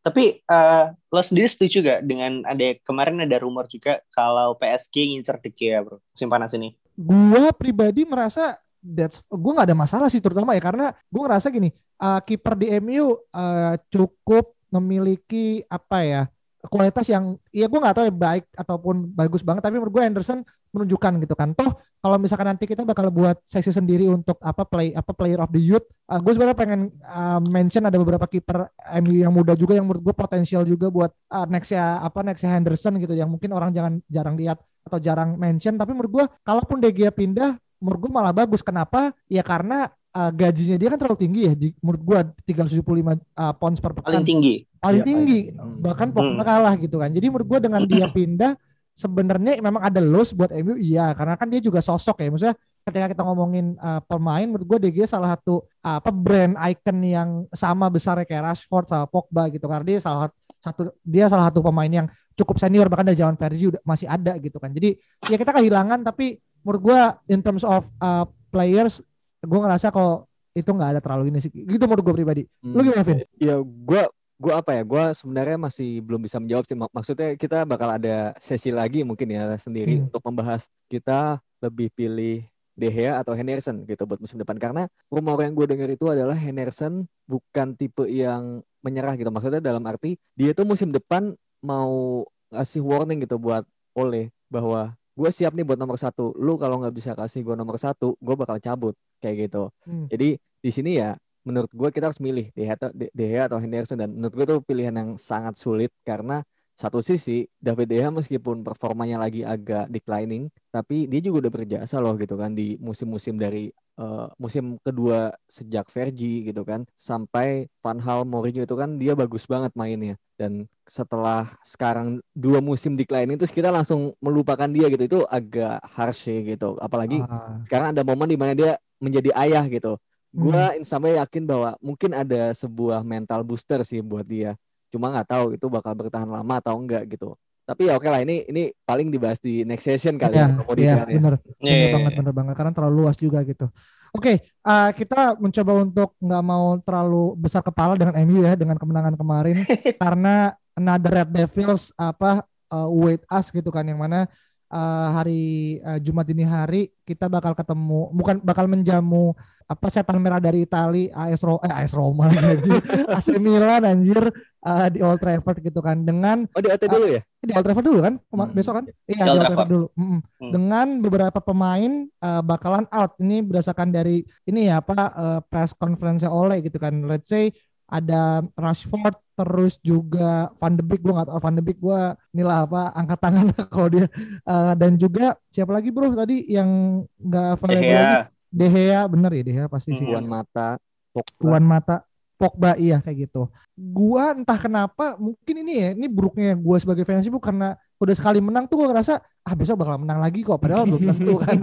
Tapi 0.00 0.40
eh, 0.40 0.84
lo 1.12 1.20
sendiri 1.20 1.44
setuju 1.44 1.76
gak 1.82 2.00
dengan 2.06 2.40
ada 2.46 2.72
kemarin 2.82 3.20
ada 3.20 3.36
rumor 3.36 3.66
juga 3.66 4.00
kalau 4.10 4.54
PSG 4.54 5.12
ngincer 5.12 5.36
De 5.38 5.50
Gea 5.50 5.82
bro 5.82 5.98
musim 6.00 6.30
panas 6.30 6.54
ini? 6.54 6.72
gua 6.94 7.50
pribadi 7.50 8.06
merasa 8.06 8.56
that's 8.80 9.20
gua 9.28 9.60
nggak 9.60 9.68
ada 9.70 9.76
masalah 9.76 10.08
sih 10.08 10.22
terutama 10.22 10.56
ya 10.56 10.62
karena 10.62 10.86
gua 11.10 11.22
ngerasa 11.28 11.50
gini 11.50 11.68
uh, 11.98 12.20
kiper 12.22 12.54
di 12.56 12.66
MU 12.80 13.12
uh, 13.12 13.74
cukup 13.92 14.54
memiliki 14.70 15.66
apa 15.66 15.98
ya 16.06 16.22
kualitas 16.68 17.06
yang 17.08 17.38
ya 17.54 17.70
gua 17.70 17.88
nggak 17.88 17.96
tahu 17.96 18.04
ya 18.10 18.14
baik 18.14 18.44
ataupun 18.52 19.16
bagus 19.16 19.40
banget 19.40 19.64
tapi 19.64 19.80
menurut 19.80 19.94
gua 19.94 20.04
Henderson 20.04 20.44
menunjukkan 20.70 21.12
gitu 21.24 21.34
kan. 21.34 21.50
Toh 21.56 21.72
kalau 22.00 22.16
misalkan 22.16 22.48
nanti 22.48 22.64
kita 22.68 22.84
bakal 22.84 23.08
buat 23.08 23.40
sesi 23.48 23.72
sendiri 23.72 24.08
untuk 24.08 24.36
apa 24.44 24.64
play 24.68 24.92
apa 24.92 25.12
player 25.12 25.40
of 25.40 25.50
the 25.52 25.60
youth 25.60 25.84
uh, 26.08 26.16
gue 26.16 26.32
sebenarnya 26.32 26.56
pengen 26.56 26.80
uh, 27.04 27.42
mention 27.52 27.84
ada 27.84 28.00
beberapa 28.00 28.24
kiper 28.24 28.72
MU 29.04 29.20
yang 29.20 29.34
muda 29.36 29.52
juga 29.52 29.76
yang 29.76 29.84
menurut 29.84 30.08
gue 30.08 30.14
potensial 30.16 30.64
juga 30.64 30.88
buat 30.88 31.12
uh, 31.12 31.44
nextnya 31.44 32.00
apa 32.00 32.24
nextnya 32.24 32.56
Henderson 32.56 32.96
gitu 32.96 33.12
yang 33.12 33.28
mungkin 33.28 33.52
orang 33.52 33.68
jangan 33.76 34.00
jarang 34.08 34.38
lihat 34.40 34.56
atau 34.86 34.98
jarang 34.98 35.36
mention. 35.36 35.76
Tapi 35.76 35.92
menurut 35.92 36.12
gua 36.12 36.24
kalaupun 36.42 36.80
Gea 36.80 37.12
pindah 37.12 37.56
menurut 37.80 38.08
gua 38.08 38.12
malah 38.22 38.34
bagus. 38.34 38.64
Kenapa? 38.64 39.12
Ya 39.28 39.44
karena 39.44 39.92
uh, 40.12 40.30
gajinya 40.30 40.76
dia 40.76 40.88
kan 40.90 40.98
terlalu 40.98 41.18
tinggi 41.20 41.40
ya 41.46 41.52
di 41.54 41.68
menurut 41.80 42.02
gua 42.02 42.20
375 42.44 42.82
uh, 42.82 43.54
pounds 43.56 43.78
per 43.78 43.92
pekan. 43.94 44.06
Paling 44.10 44.26
tinggi. 44.26 44.54
paling 44.80 45.02
Iya, 45.04 45.08
tinggi. 45.08 45.38
paling- 45.52 45.80
bahkan 45.84 46.08
Hmm. 46.08 46.16
Pogba 46.16 46.42
kalah 46.42 46.74
gitu 46.80 46.96
kan. 46.98 47.10
Jadi 47.12 47.26
menurut 47.28 47.46
gua 47.46 47.60
dengan 47.60 47.80
dia 47.84 48.06
pindah 48.08 48.52
sebenarnya 48.94 49.60
memang 49.60 49.82
ada 49.84 50.00
loss 50.00 50.32
buat 50.32 50.50
MU 50.52 50.76
iya. 50.76 51.12
Karena 51.14 51.36
kan 51.36 51.48
dia 51.48 51.60
juga 51.60 51.80
sosok 51.80 52.20
ya. 52.20 52.28
Maksudnya 52.32 52.56
ketika 52.80 53.06
kita 53.12 53.22
ngomongin 53.22 53.76
uh, 53.76 54.00
pemain 54.04 54.44
menurut 54.48 54.66
gua 54.66 54.78
Gea 54.80 55.04
salah 55.04 55.36
satu 55.36 55.62
uh, 55.84 55.96
apa 56.00 56.10
brand 56.10 56.56
icon 56.68 56.98
yang 57.04 57.28
sama 57.52 57.86
besarnya 57.92 58.24
kayak 58.24 58.52
Rashford 58.52 58.88
sama 58.88 59.04
Pogba 59.06 59.46
gitu. 59.52 59.68
Karena 59.68 59.84
dia 59.84 59.98
salah 60.00 60.32
satu 60.60 60.92
dia 61.04 61.24
salah 61.28 61.48
satu 61.52 61.60
pemain 61.60 61.88
yang 61.88 62.06
cukup 62.34 62.56
senior. 62.56 62.88
Bahkan 62.88 63.04
dari 63.12 63.18
zaman 63.20 63.36
Fergie 63.36 63.68
udah 63.76 63.80
masih 63.84 64.08
ada 64.08 64.32
gitu 64.40 64.56
kan. 64.56 64.72
Jadi 64.72 64.96
ya 65.28 65.36
kita 65.36 65.52
kehilangan. 65.52 66.00
Tapi 66.02 66.40
menurut 66.64 66.80
gua 66.80 67.00
in 67.28 67.40
terms 67.44 67.64
of 67.64 67.84
uh, 68.00 68.24
players 68.48 69.04
gua 69.44 69.60
ngerasa 69.66 69.88
kalau 69.88 70.24
itu 70.50 70.66
nggak 70.66 70.98
ada 70.98 71.00
terlalu 71.00 71.30
ini 71.30 71.38
sih 71.38 71.50
gitu 71.50 71.84
menurut 71.86 72.02
gua 72.02 72.14
pribadi 72.16 72.42
lu 72.60 72.80
Hmm. 72.80 72.86
gimana 72.90 73.02
Vin? 73.06 73.18
Ya 73.38 73.56
gua 73.62 74.02
gua 74.36 74.52
apa 74.58 74.70
ya? 74.72 74.82
Gua 74.82 75.04
sebenarnya 75.12 75.56
masih 75.56 76.00
belum 76.00 76.20
bisa 76.24 76.40
menjawab 76.40 76.64
sih. 76.64 76.74
Mak- 76.74 76.90
Maksudnya 76.90 77.36
kita 77.36 77.62
bakal 77.64 77.92
ada 77.92 78.32
sesi 78.40 78.72
lagi 78.72 79.04
mungkin 79.04 79.28
ya 79.30 79.52
sendiri 79.56 80.00
Hmm. 80.00 80.06
untuk 80.10 80.22
membahas 80.24 80.66
kita 80.88 81.38
lebih 81.60 81.92
pilih 81.92 82.44
De 82.72 82.88
Gea 82.88 83.20
atau 83.20 83.36
Henderson 83.36 83.84
gitu 83.84 84.08
buat 84.08 84.16
musim 84.16 84.40
depan 84.40 84.56
karena 84.56 84.88
rumor 85.12 85.36
yang 85.44 85.52
gue 85.52 85.68
dengar 85.68 85.92
itu 85.92 86.08
adalah 86.08 86.32
Henderson 86.32 87.04
bukan 87.28 87.76
tipe 87.76 88.08
yang 88.08 88.64
menyerah 88.80 89.12
gitu. 89.20 89.28
Maksudnya 89.28 89.60
dalam 89.60 89.84
arti 89.84 90.16
dia 90.32 90.56
tuh 90.56 90.64
musim 90.64 90.88
depan 90.88 91.36
mau 91.60 92.24
ngasih 92.48 92.80
warning 92.80 93.20
gitu 93.22 93.36
buat 93.36 93.68
Ole 93.92 94.32
bahwa 94.48 94.96
gue 95.20 95.30
siap 95.30 95.52
nih 95.52 95.64
buat 95.68 95.76
nomor 95.76 96.00
satu. 96.00 96.32
Lu 96.40 96.56
kalau 96.56 96.80
nggak 96.80 96.94
bisa 96.96 97.12
kasih 97.12 97.44
gue 97.44 97.52
nomor 97.52 97.76
satu, 97.76 98.16
gue 98.16 98.34
bakal 98.40 98.56
cabut 98.56 98.96
kayak 99.20 99.48
gitu. 99.48 99.68
Hmm. 99.84 100.08
Jadi 100.08 100.40
di 100.40 100.70
sini 100.72 100.96
ya 100.96 101.12
menurut 101.44 101.68
gue 101.72 101.88
kita 101.92 102.12
harus 102.12 102.20
milih 102.20 102.52
De 102.52 103.24
Gea 103.28 103.48
atau 103.48 103.60
Henderson 103.60 103.96
dan 104.00 104.12
menurut 104.12 104.32
gue 104.32 104.44
itu 104.44 104.56
pilihan 104.64 104.92
yang 104.92 105.10
sangat 105.20 105.56
sulit 105.56 105.92
karena 106.04 106.40
satu 106.80 107.04
sisi 107.04 107.44
David 107.60 107.92
De 107.92 108.00
Gea 108.00 108.08
meskipun 108.08 108.64
performanya 108.64 109.20
lagi 109.20 109.44
agak 109.44 109.92
declining 109.92 110.48
tapi 110.72 111.04
dia 111.04 111.20
juga 111.20 111.44
udah 111.44 111.52
berjasa 111.52 112.00
loh 112.00 112.16
gitu 112.16 112.40
kan 112.40 112.56
di 112.56 112.80
musim-musim 112.80 113.36
dari 113.36 113.68
uh, 114.00 114.32
musim 114.40 114.80
kedua 114.80 115.36
sejak 115.44 115.92
Fergie 115.92 116.48
gitu 116.48 116.64
kan 116.64 116.88
sampai 116.96 117.68
Van 117.84 118.00
Hal 118.00 118.24
Mourinho 118.24 118.64
itu 118.64 118.72
kan 118.80 118.96
dia 118.96 119.12
bagus 119.12 119.44
banget 119.44 119.76
mainnya 119.76 120.16
dan 120.40 120.64
setelah 120.88 121.52
sekarang 121.68 122.24
dua 122.32 122.64
musim 122.64 122.96
declining 122.96 123.36
terus 123.36 123.52
kita 123.52 123.68
langsung 123.68 124.16
melupakan 124.16 124.66
dia 124.72 124.88
gitu 124.88 125.04
itu 125.04 125.20
agak 125.28 125.84
harsh 125.84 126.32
sih 126.32 126.56
gitu 126.56 126.80
apalagi 126.80 127.20
ah. 127.28 127.60
sekarang 127.68 127.92
ada 127.92 128.00
momen 128.00 128.24
di 128.24 128.40
mana 128.40 128.56
dia 128.56 128.80
menjadi 128.96 129.36
ayah 129.36 129.68
gitu 129.68 130.00
gue 130.32 130.64
hmm. 130.80 130.86
sampai 130.86 131.20
yakin 131.20 131.44
bahwa 131.44 131.76
mungkin 131.82 132.16
ada 132.16 132.56
sebuah 132.56 133.04
mental 133.04 133.44
booster 133.44 133.84
sih 133.84 134.00
buat 134.00 134.24
dia 134.24 134.56
cuma 134.90 135.14
nggak 135.14 135.28
tahu 135.30 135.46
itu 135.54 135.66
bakal 135.70 135.94
bertahan 135.94 136.28
lama 136.28 136.54
atau 136.58 136.76
enggak 136.76 137.06
gitu 137.08 137.38
tapi 137.64 137.86
ya 137.86 137.94
oke 137.94 138.08
lah 138.10 138.20
ini 138.26 138.42
ini 138.50 138.74
paling 138.82 139.14
dibahas 139.14 139.38
di 139.38 139.62
next 139.62 139.86
session 139.86 140.18
kali 140.18 140.34
ya, 140.34 140.50
ya 140.50 140.74
iya 140.74 140.94
ya. 140.98 141.04
bener 141.06 141.34
yeah. 141.62 141.74
bener 141.86 141.90
banget 141.94 142.12
bener 142.18 142.34
banget 142.34 142.54
karena 142.58 142.72
terlalu 142.74 142.94
luas 143.06 143.14
juga 143.14 143.38
gitu 143.46 143.70
oke 144.10 144.22
okay, 144.26 144.36
uh, 144.66 144.90
kita 144.90 145.38
mencoba 145.38 145.72
untuk 145.78 146.18
nggak 146.18 146.42
mau 146.42 146.74
terlalu 146.82 147.38
besar 147.38 147.62
kepala 147.62 147.94
dengan 147.94 148.18
MU 148.26 148.42
ya 148.42 148.58
dengan 148.58 148.74
kemenangan 148.74 149.14
kemarin 149.14 149.62
karena 150.02 150.50
another 150.74 151.22
Red 151.22 151.30
Devils 151.30 151.94
apa 151.94 152.42
uh, 152.74 152.88
wait 152.90 153.22
us 153.30 153.54
gitu 153.54 153.70
kan 153.70 153.86
yang 153.86 154.02
mana 154.02 154.26
uh, 154.70 155.08
hari 155.12 155.76
uh, 155.82 155.98
Jumat 155.98 156.26
ini 156.30 156.46
hari 156.46 156.94
kita 157.04 157.26
bakal 157.26 157.52
ketemu 157.52 158.08
bukan 158.14 158.38
bakal 158.40 158.70
menjamu 158.70 159.34
apa 159.70 159.86
setan 159.86 160.18
merah 160.18 160.42
dari 160.42 160.66
Itali 160.66 161.14
AS 161.14 161.46
Ro 161.46 161.62
eh 161.62 161.70
AS 161.70 161.94
Roma 161.94 162.26
lagi 162.26 162.74
AC 163.06 163.38
Milan 163.42 163.86
anjir 163.86 164.18
uh, 164.66 164.86
di 164.90 164.98
Old 164.98 165.22
Trafford 165.22 165.62
gitu 165.62 165.78
kan 165.78 166.02
dengan 166.02 166.42
Oh 166.50 166.58
di 166.58 166.66
OT 166.66 166.90
dulu 166.90 167.06
ya? 167.06 167.22
Di 167.38 167.54
Old 167.54 167.62
Trafford 167.62 167.86
dulu 167.86 168.00
kan 168.02 168.14
hmm. 168.18 168.50
besok 168.50 168.82
kan? 168.82 168.84
Iya 169.06 169.22
di 169.22 169.30
Old 169.30 169.46
Trafford 169.46 169.70
dulu. 169.70 169.86
Mm 169.94 170.02
-hmm. 170.02 170.18
hmm. 170.18 170.50
Dengan 170.50 170.86
beberapa 170.98 171.38
pemain 171.38 171.92
uh, 172.18 172.42
bakalan 172.42 172.86
out 172.90 173.14
ini 173.22 173.46
berdasarkan 173.46 173.94
dari 173.94 174.26
ini 174.50 174.66
ya 174.66 174.82
apa 174.82 174.98
uh, 175.14 175.40
press 175.46 175.70
conference 175.70 176.26
oleh 176.26 176.58
gitu 176.66 176.82
kan. 176.82 177.06
Let's 177.06 177.30
say 177.30 177.54
ada 177.90 178.46
Rashford 178.54 179.18
terus 179.34 179.76
juga 179.82 180.54
Van 180.62 180.78
de 180.78 180.84
Beek 180.86 181.02
gue 181.02 181.10
nggak 181.10 181.28
tahu 181.28 181.40
Van 181.42 181.56
de 181.58 181.62
Beek 181.64 181.78
gue 181.82 182.00
inilah 182.32 182.64
apa 182.64 182.82
angkat 182.94 183.18
tangan 183.18 183.46
kalau 183.74 183.88
dia 183.90 184.06
uh, 184.46 184.72
dan 184.78 184.94
juga 184.94 185.34
siapa 185.50 185.74
lagi 185.74 185.90
bro 185.90 186.14
tadi 186.14 186.46
yang 186.46 187.02
nggak 187.18 187.48
available 187.58 187.98
lagi 187.98 188.30
Dehea 188.50 189.06
bener 189.06 189.30
ya 189.30 189.42
Dehea 189.46 189.66
pasti 189.70 189.94
sih. 189.94 190.02
Tuan 190.04 190.26
Mata, 190.26 190.74
Pogba. 191.14 191.38
Tuan 191.38 191.64
Mata, 191.64 191.96
Pogba 192.34 192.74
iya 192.74 192.98
kayak 192.98 193.30
gitu. 193.30 193.46
Gua 193.78 194.34
entah 194.34 194.58
kenapa 194.58 195.14
mungkin 195.16 195.62
ini 195.62 195.72
ya 195.78 195.88
ini 195.94 196.10
buruknya 196.10 196.58
gua 196.58 196.82
sebagai 196.82 197.06
fans 197.06 197.24
itu 197.24 197.38
karena 197.38 197.78
udah 198.00 198.14
sekali 198.16 198.40
menang 198.40 198.64
tuh 198.64 198.80
gua 198.80 198.96
ngerasa 198.96 199.20
ah 199.20 199.54
besok 199.54 199.84
bakal 199.84 200.00
menang 200.00 200.24
lagi 200.24 200.40
kok 200.40 200.56
padahal 200.56 200.88
belum 200.88 201.04
tentu 201.04 201.34
kan. 201.36 201.56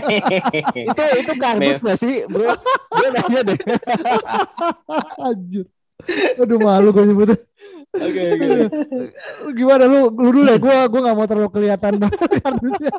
itu 0.90 1.02
itu 1.22 1.32
kardus 1.38 1.78
gak 1.78 1.98
sih 2.02 2.26
bro? 2.26 2.50
Gue 2.90 3.08
nanya 3.14 3.40
deh. 3.46 3.58
Anjir. 5.30 5.66
Aduh 6.42 6.58
malu 6.58 6.90
gue 6.90 7.04
nyebutnya. 7.06 7.38
Oke 7.94 8.22
oke. 8.34 8.46
Gimana 9.54 9.86
lu 9.86 10.10
lu 10.10 10.28
dulu 10.34 10.50
ya? 10.50 10.58
Gua 10.58 10.76
gua 10.90 11.00
gak 11.06 11.16
mau 11.16 11.26
terlalu 11.30 11.50
kelihatan 11.54 11.92
banget 12.02 12.30
kardusnya. 12.42 12.94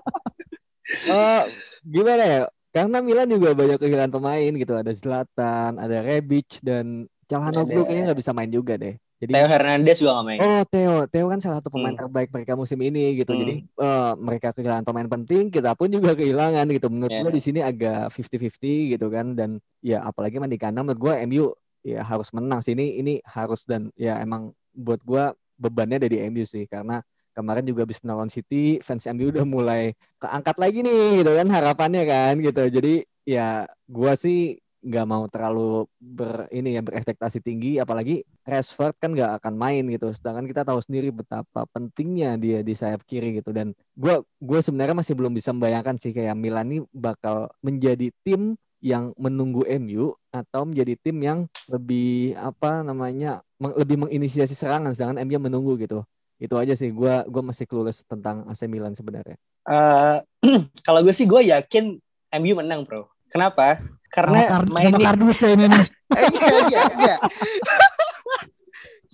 Uh, 1.12 1.44
gimana 1.84 2.24
ya? 2.24 2.42
Karena 2.74 2.98
Milan 3.04 3.28
juga 3.28 3.52
banyak 3.54 3.78
kehilangan 3.78 4.14
pemain 4.16 4.52
gitu. 4.56 4.74
Ada 4.74 4.92
Zlatan, 4.96 5.84
ada 5.84 5.98
Rebic 6.00 6.64
dan 6.64 7.12
Calhanoglu 7.28 7.86
kayaknya 7.86 8.12
nggak 8.12 8.20
bisa 8.24 8.32
main 8.32 8.52
juga 8.52 8.80
deh. 8.80 8.96
Jadi 9.24 9.32
Theo 9.40 9.48
Hernandez 9.48 9.98
juga 10.04 10.12
gak 10.20 10.26
main. 10.28 10.40
Oh 10.44 10.64
Theo, 10.68 10.94
Theo 11.08 11.26
kan 11.32 11.40
salah 11.40 11.58
satu 11.64 11.72
pemain 11.72 11.96
hmm. 11.96 12.04
terbaik 12.04 12.30
mereka 12.36 12.60
musim 12.60 12.80
ini 12.84 13.16
gitu. 13.16 13.32
Hmm. 13.32 13.40
Jadi 13.40 13.56
uh, 13.80 14.14
mereka 14.20 14.52
kehilangan 14.52 14.84
pemain 14.84 15.08
penting, 15.08 15.48
kita 15.48 15.72
pun 15.80 15.88
juga 15.88 16.12
kehilangan 16.12 16.68
gitu. 16.76 16.88
Menurut 16.92 17.16
yeah. 17.16 17.24
gue 17.24 17.32
di 17.32 17.42
sini 17.42 17.60
agak 17.64 18.12
50-50 18.12 18.94
gitu 19.00 19.08
kan. 19.08 19.32
Dan 19.32 19.64
ya 19.80 20.04
apalagi 20.04 20.44
main 20.44 20.52
di 20.52 20.60
kandang 20.60 20.84
menurut 20.84 21.00
gue 21.00 21.14
MU 21.32 21.46
ya 21.84 22.04
harus 22.04 22.32
menang 22.36 22.60
sih 22.64 22.76
ini 22.76 23.00
ini 23.00 23.14
harus 23.28 23.64
dan 23.68 23.92
ya 24.00 24.20
emang 24.20 24.56
buat 24.72 25.04
gue 25.04 25.36
bebannya 25.60 26.00
dari 26.00 26.24
MU 26.32 26.48
sih 26.48 26.64
karena 26.68 27.04
kemarin 27.36 27.66
juga 27.66 27.84
habis 27.84 28.00
melawan 28.00 28.30
City 28.30 28.80
fans 28.80 29.04
MU 29.10 29.34
udah 29.34 29.44
mulai 29.44 29.98
keangkat 30.22 30.56
lagi 30.56 30.80
nih 30.86 31.26
gitu 31.26 31.32
kan 31.34 31.48
harapannya 31.50 32.04
kan 32.06 32.34
gitu 32.40 32.64
jadi 32.70 32.94
ya 33.28 33.68
gua 33.90 34.14
sih 34.20 34.63
nggak 34.84 35.08
mau 35.08 35.24
terlalu 35.32 35.88
ber 35.96 36.52
ini 36.52 36.76
ya 36.76 36.84
berekspektasi 36.84 37.40
tinggi 37.40 37.80
apalagi 37.80 38.28
Rashford 38.44 39.00
kan 39.00 39.16
nggak 39.16 39.40
akan 39.40 39.54
main 39.56 39.88
gitu. 39.88 40.12
Sedangkan 40.12 40.44
kita 40.44 40.68
tahu 40.68 40.84
sendiri 40.84 41.10
betapa 41.16 41.64
pentingnya 41.72 42.36
dia 42.36 42.60
di 42.60 42.76
sayap 42.76 43.08
kiri 43.08 43.40
gitu. 43.40 43.56
Dan 43.56 43.72
gua 43.96 44.20
gue 44.44 44.60
sebenarnya 44.60 45.00
masih 45.00 45.16
belum 45.16 45.32
bisa 45.32 45.56
membayangkan 45.56 45.96
sih 45.96 46.12
kayak 46.12 46.36
Milan 46.36 46.68
ini 46.68 46.80
bakal 46.92 47.48
menjadi 47.64 48.12
tim 48.28 48.60
yang 48.84 49.16
menunggu 49.16 49.64
MU 49.80 50.12
atau 50.28 50.68
menjadi 50.68 51.00
tim 51.00 51.16
yang 51.24 51.40
lebih 51.72 52.36
apa 52.36 52.84
namanya 52.84 53.40
lebih 53.80 53.96
menginisiasi 54.04 54.52
serangan 54.52 54.92
sedangkan 54.92 55.24
MU 55.24 55.40
menunggu 55.40 55.80
gitu. 55.80 56.04
Itu 56.36 56.60
aja 56.60 56.76
sih 56.76 56.92
gue 56.92 57.14
gua 57.32 57.44
masih 57.48 57.64
clueless 57.64 58.04
tentang 58.04 58.44
AC 58.52 58.68
Milan 58.68 58.92
sebenarnya. 58.92 59.40
Uh, 59.64 60.20
kalau 60.86 61.00
gue 61.00 61.16
sih 61.16 61.24
gue 61.24 61.48
yakin 61.48 61.96
MU 62.44 62.54
menang 62.60 62.84
bro. 62.84 63.08
Kenapa 63.32 63.80
karena 64.14 64.62
oh, 64.62 64.70
main 64.70 64.94
kardus 64.94 65.42
ya 65.42 65.50
ini 65.58 65.66
nih. 65.68 65.86
Iya 66.14 66.58
iya 66.70 66.84
iya. 66.94 67.16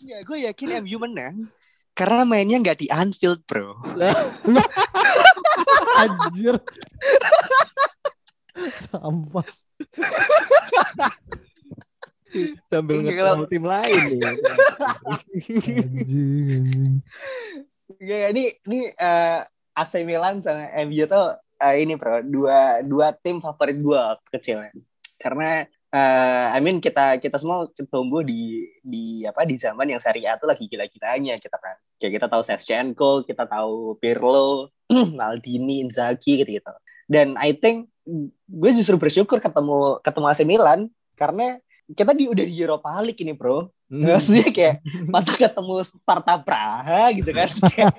Ya, 0.04 0.18
gue 0.28 0.38
yakin 0.44 0.84
MU 0.84 1.00
menang 1.00 1.48
karena 2.00 2.24
mainnya 2.24 2.64
nggak 2.64 2.80
di 2.80 2.88
Anfield 2.88 3.44
bro. 3.44 3.76
Anjir. 6.00 6.56
Sampah. 8.88 9.44
Sambil 12.72 13.04
ngetrol 13.04 13.52
tim 13.52 13.64
lain 13.68 14.02
nih. 14.16 14.32
ya, 18.00 18.32
ini 18.32 18.56
ini 18.64 18.80
uh, 18.96 19.44
eh, 19.44 19.76
AC 19.76 20.08
Milan 20.08 20.40
sama 20.40 20.72
MU 20.88 21.04
tuh 21.04 21.36
uh, 21.36 21.76
ini 21.76 22.00
bro. 22.00 22.24
Dua 22.24 22.80
dua 22.80 23.12
tim 23.12 23.44
favorit 23.44 23.76
gue 23.76 24.04
kecil 24.32 24.64
ya. 24.64 24.72
Karena 25.20 25.68
uh, 25.92 26.48
I 26.56 26.60
mean 26.64 26.80
kita 26.80 27.20
kita 27.20 27.36
semua 27.38 27.68
tumbuh 27.92 28.24
di 28.24 28.66
di 28.80 29.28
apa 29.28 29.44
di 29.44 29.60
zaman 29.60 29.92
yang 29.92 30.02
Serie 30.02 30.32
A 30.32 30.40
tuh 30.40 30.48
lagi 30.48 30.66
gila-gilanya 30.66 31.36
kita 31.38 31.60
kan. 31.60 31.76
Kayak 32.00 32.24
kita 32.24 32.28
tahu 32.32 32.42
Shevchenko, 32.48 33.12
kita 33.28 33.44
tahu 33.46 34.00
Pirlo, 34.00 34.72
Maldini, 35.20 35.84
Inzaghi 35.84 36.40
gitu-gitu. 36.40 36.72
Dan 37.10 37.36
I 37.36 37.52
think 37.54 37.92
gue 38.50 38.72
justru 38.74 38.98
bersyukur 38.98 39.38
ketemu 39.38 40.02
ketemu 40.02 40.26
AC 40.26 40.42
Milan 40.48 40.90
karena 41.14 41.62
kita 41.94 42.14
di 42.14 42.30
udah 42.30 42.46
di 42.46 42.56
Europa 42.58 42.90
League 43.02 43.22
ini 43.22 43.34
bro 43.34 43.70
hmm. 43.90 44.06
maksudnya 44.06 44.50
kayak 44.54 44.76
masa 45.10 45.34
ketemu 45.34 45.82
Sparta 45.86 46.38
Praha 46.42 47.10
gitu 47.14 47.30
kan 47.34 47.50
kayak, 47.74 47.94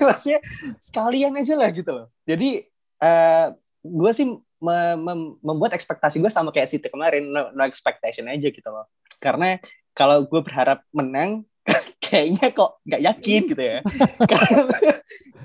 maksudnya 0.00 0.40
sekalian 0.80 1.36
aja 1.36 1.54
lah 1.56 1.68
gitu 1.72 1.90
loh 1.92 2.06
jadi 2.28 2.64
uh, 3.00 3.56
gue 3.84 4.10
sih 4.12 4.26
mem 4.72 5.38
membuat 5.44 5.76
ekspektasi 5.76 6.18
gue 6.18 6.32
sama 6.32 6.50
kayak 6.50 6.72
City 6.72 6.88
kemarin 6.90 7.28
no, 7.28 7.52
no 7.54 7.62
expectation 7.62 8.26
aja 8.26 8.48
gitu 8.50 8.68
loh. 8.68 8.88
Karena 9.22 9.60
kalau 9.94 10.24
gue 10.26 10.40
berharap 10.42 10.82
menang 10.90 11.46
kayaknya 12.04 12.50
kok 12.50 12.80
nggak 12.82 13.02
yakin 13.02 13.40
gitu 13.52 13.62
ya. 13.62 13.78
Karena 14.32 14.78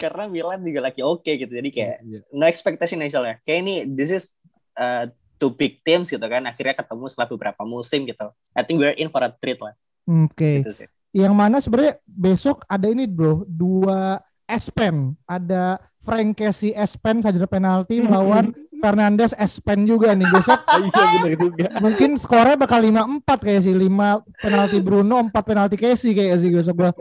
karena 0.01 0.25
Milan 0.25 0.65
juga 0.65 0.89
lagi 0.89 1.05
oke 1.05 1.21
okay, 1.21 1.37
gitu 1.37 1.53
jadi 1.61 1.69
kayak 1.69 1.97
iya, 2.01 2.19
iya. 2.25 2.33
no 2.33 2.49
expectation 2.49 3.05
aja 3.05 3.21
lah 3.21 3.37
kayak 3.45 3.59
ini 3.61 3.75
this 3.85 4.09
is 4.09 4.33
uh, 4.73 5.05
two 5.37 5.53
big 5.53 5.77
teams 5.85 6.09
gitu 6.09 6.25
kan 6.25 6.41
akhirnya 6.41 6.73
ketemu 6.73 7.05
setelah 7.05 7.29
beberapa 7.29 7.61
musim 7.65 8.09
gitu. 8.09 8.33
I 8.57 8.65
think 8.65 8.81
we're 8.81 8.97
in 8.97 9.13
for 9.13 9.21
a 9.21 9.29
treat 9.29 9.61
lah. 9.61 9.77
Oke. 10.09 10.33
Okay. 10.33 10.55
gitu 10.65 10.89
yang 11.11 11.35
mana 11.35 11.59
sebenarnya 11.59 11.99
besok 12.07 12.63
ada 12.71 12.87
ini 12.87 13.03
bro 13.03 13.43
dua 13.43 14.19
Espen 14.47 15.15
ada 15.27 15.79
Frank 16.03 16.39
Casey 16.39 16.71
Espen 16.71 17.19
saja 17.19 17.43
penalti 17.47 17.99
melawan 17.99 18.55
Fernandes 18.81 19.37
Espen 19.37 19.85
juga 19.85 20.17
nih 20.17 20.27
besok. 20.27 20.59
Iya 20.81 21.03
benar 21.21 21.33
juga. 21.37 21.67
Mungkin 21.77 22.09
skornya 22.17 22.57
bakal 22.57 22.81
5-4 22.81 23.45
kayak 23.45 23.61
sih. 23.61 23.75
5 23.77 24.41
penalti 24.41 24.77
Bruno, 24.81 25.15
4 25.21 25.31
penalti 25.45 25.75
Casey 25.77 26.17
kayak 26.17 26.41
sih 26.41 26.49
besok 26.49 26.75
gua. 26.81 26.91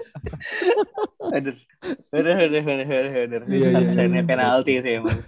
aduh. 1.37 1.57
Aduh, 2.13 2.35
aduh, 2.37 2.61
aduh, 2.61 2.85
aduh, 2.85 3.15
aduh. 3.25 3.41
Iya, 3.49 3.69
iya. 4.05 4.23
penalti 4.23 4.73
sih 4.85 4.93
emang. 5.01 5.19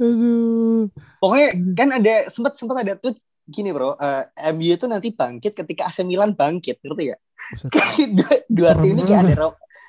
Aduh. 0.00 0.88
Pokoknya 1.20 1.48
kan 1.76 1.88
ada 2.00 2.14
sempat 2.32 2.56
sempat 2.56 2.80
ada 2.80 2.96
tuh 2.96 3.12
gini 3.50 3.74
bro, 3.74 3.98
uh, 3.98 4.24
MU 4.54 4.78
itu 4.78 4.86
nanti 4.86 5.10
bangkit 5.10 5.52
ketika 5.58 5.90
AC 5.90 6.06
Milan 6.06 6.38
bangkit, 6.38 6.78
ngerti 6.80 7.12
gak? 7.12 7.20
dua, 8.16 8.32
dua 8.46 8.70
tim 8.78 8.94
ini 8.94 9.02
kayak 9.02 9.34
ada 9.34 9.34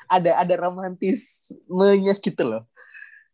ada 0.10 0.31
ada 0.41 0.55
romantismenya 0.57 2.17
gitu 2.19 2.43
loh. 2.43 2.63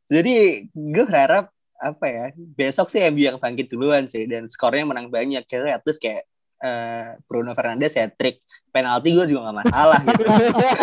Jadi 0.08 0.68
gue 0.72 1.06
harap 1.08 1.52
apa 1.78 2.06
ya 2.10 2.26
besok 2.58 2.90
sih 2.90 3.06
MU 3.14 3.22
yang 3.22 3.38
bangkit 3.38 3.70
duluan 3.70 4.10
sih 4.10 4.26
dan 4.26 4.50
skornya 4.50 4.86
menang 4.86 5.14
banyak 5.14 5.46
kayak 5.46 5.82
at 5.82 5.84
least 5.86 6.02
kayak 6.02 6.26
uh, 6.62 7.18
Bruno 7.30 7.54
Fernandes 7.54 7.94
ya 7.98 8.10
trik 8.10 8.42
penalti 8.74 9.14
gue 9.14 9.26
juga 9.30 9.50
gak 9.50 9.58
masalah 9.66 10.00
gitu. 10.06 10.24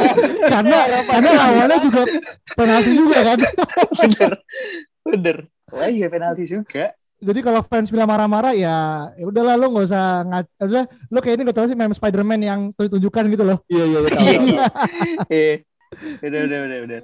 karena 0.55 0.79
karena 1.07 1.31
lawannya 1.35 1.79
juga 1.83 2.03
penalti 2.55 2.91
juga 2.95 3.19
kan. 3.23 3.39
bener 4.03 4.33
bener. 5.05 5.37
Wah 5.71 5.91
iya 5.91 6.07
penalti 6.11 6.45
juga. 6.47 6.95
Jadi 7.25 7.41
kalau 7.41 7.65
fans 7.65 7.89
bilang 7.89 8.11
marah-marah 8.11 8.53
ya 8.53 9.09
ya 9.17 9.25
udahlah 9.25 9.57
lo 9.57 9.73
nggak 9.73 9.87
usah 9.89 10.29
ngat 10.29 10.47
udah 10.61 10.85
lo 11.09 11.19
kayak 11.25 11.35
ini 11.41 11.43
gak 11.49 11.57
tahu 11.57 11.67
sih 11.71 11.79
meme 11.79 11.97
Spider-Man 11.97 12.41
yang 12.43 12.61
tunjukkan 12.75 13.25
gitu 13.33 13.45
loh. 13.47 13.59
Iya 13.71 13.85
iya 13.87 13.99
iya. 14.03 14.67
Iya. 15.31 15.55
Udah 16.27 16.41
udah 16.43 16.59
udah 16.67 16.79
udah. 16.91 17.01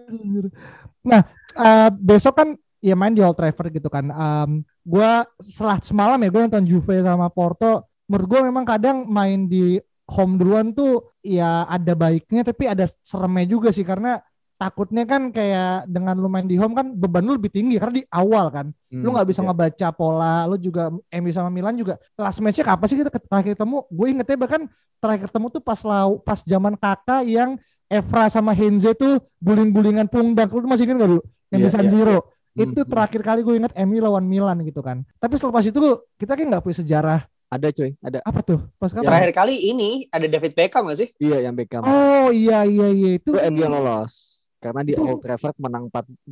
Nah, 1.06 1.22
uh, 1.56 1.88
besok 1.94 2.34
kan 2.36 2.48
ya 2.80 2.96
main 2.96 3.12
di 3.12 3.20
Old 3.20 3.36
Trafford 3.36 3.70
gitu 3.72 3.88
kan. 3.92 4.08
Um, 4.10 4.64
gue 4.82 5.10
setelah 5.44 5.78
semalam 5.84 6.18
ya 6.20 6.28
gue 6.32 6.42
nonton 6.48 6.64
Juve 6.66 7.04
sama 7.04 7.28
Porto. 7.28 7.86
Menurut 8.10 8.26
gue 8.26 8.40
memang 8.50 8.64
kadang 8.66 9.06
main 9.06 9.46
di 9.46 9.78
home 10.10 10.34
duluan 10.36 10.74
tuh 10.74 11.14
ya 11.22 11.64
ada 11.70 11.94
baiknya 11.94 12.42
tapi 12.42 12.66
ada 12.66 12.90
seremnya 13.06 13.46
juga 13.46 13.70
sih 13.70 13.86
karena 13.86 14.18
takutnya 14.60 15.08
kan 15.08 15.32
kayak 15.32 15.88
dengan 15.88 16.20
lu 16.20 16.28
main 16.28 16.44
di 16.44 16.60
home 16.60 16.76
kan 16.76 16.92
beban 16.92 17.24
lu 17.24 17.40
lebih 17.40 17.48
tinggi 17.48 17.80
karena 17.80 18.02
di 18.02 18.04
awal 18.12 18.52
kan 18.52 18.66
hmm, 18.68 19.00
lu 19.00 19.16
nggak 19.16 19.28
bisa 19.32 19.40
iya. 19.40 19.48
ngebaca 19.48 19.88
pola 19.96 20.44
lu 20.44 20.60
juga 20.60 20.92
MU 20.92 21.30
sama 21.32 21.48
Milan 21.48 21.80
juga 21.80 21.96
last 22.18 22.44
matchnya 22.44 22.68
kapan 22.68 22.86
sih 22.90 22.98
kita 23.00 23.08
terakhir 23.08 23.56
ketemu 23.56 23.88
gue 23.88 24.06
ingetnya 24.12 24.36
bahkan 24.36 24.62
terakhir 25.00 25.32
ketemu 25.32 25.46
tuh 25.48 25.62
pas 25.64 25.80
lau 25.80 26.20
pas 26.20 26.44
zaman 26.44 26.76
kakak 26.76 27.24
yang 27.24 27.56
Evra 27.88 28.28
sama 28.28 28.52
Henze 28.52 28.92
tuh 28.92 29.16
guling-gulingan 29.40 30.12
pungdak 30.12 30.52
lu 30.52 30.68
masih 30.68 30.84
inget 30.84 31.08
gak 31.08 31.10
dulu 31.10 31.22
yang 31.50 31.60
yeah, 31.64 31.70
di 31.70 31.72
San 31.72 31.86
yeah, 31.88 31.92
Siro 31.96 32.12
yeah. 32.12 32.22
Itu 32.58 32.80
hmm. 32.82 32.90
terakhir 32.90 33.20
kali 33.22 33.40
gue 33.46 33.54
inget 33.54 33.72
MU 33.86 33.98
lawan 34.02 34.26
Milan 34.26 34.58
gitu 34.66 34.82
kan. 34.82 35.06
Tapi 35.22 35.38
selepas 35.38 35.62
itu 35.62 35.78
kita 36.18 36.34
kan 36.34 36.46
nggak 36.50 36.62
punya 36.66 36.78
sejarah 36.82 37.20
ada 37.50 37.66
cuy, 37.74 37.90
ada. 37.98 38.22
Apa 38.22 38.40
tuh? 38.46 38.62
Pas 38.78 38.94
kapan? 38.94 39.10
Terakhir 39.10 39.32
kali 39.34 39.74
ini 39.74 40.06
ada 40.14 40.22
David 40.30 40.54
Beckham 40.54 40.86
gak 40.86 41.02
sih? 41.02 41.10
Iya, 41.18 41.50
yang 41.50 41.58
Beckham. 41.58 41.82
Oh, 41.82 42.30
iya 42.30 42.62
iya 42.62 42.94
iya 42.94 43.18
itu. 43.18 43.34
Itu 43.34 43.42
MU 43.50 43.58
yang 43.58 43.74
lolos. 43.74 44.46
Karena 44.62 44.86
di 44.86 44.94
itu... 44.94 45.02
Old 45.02 45.18
Trafford 45.18 45.58
menang 45.58 45.90
4-0. 45.90 46.30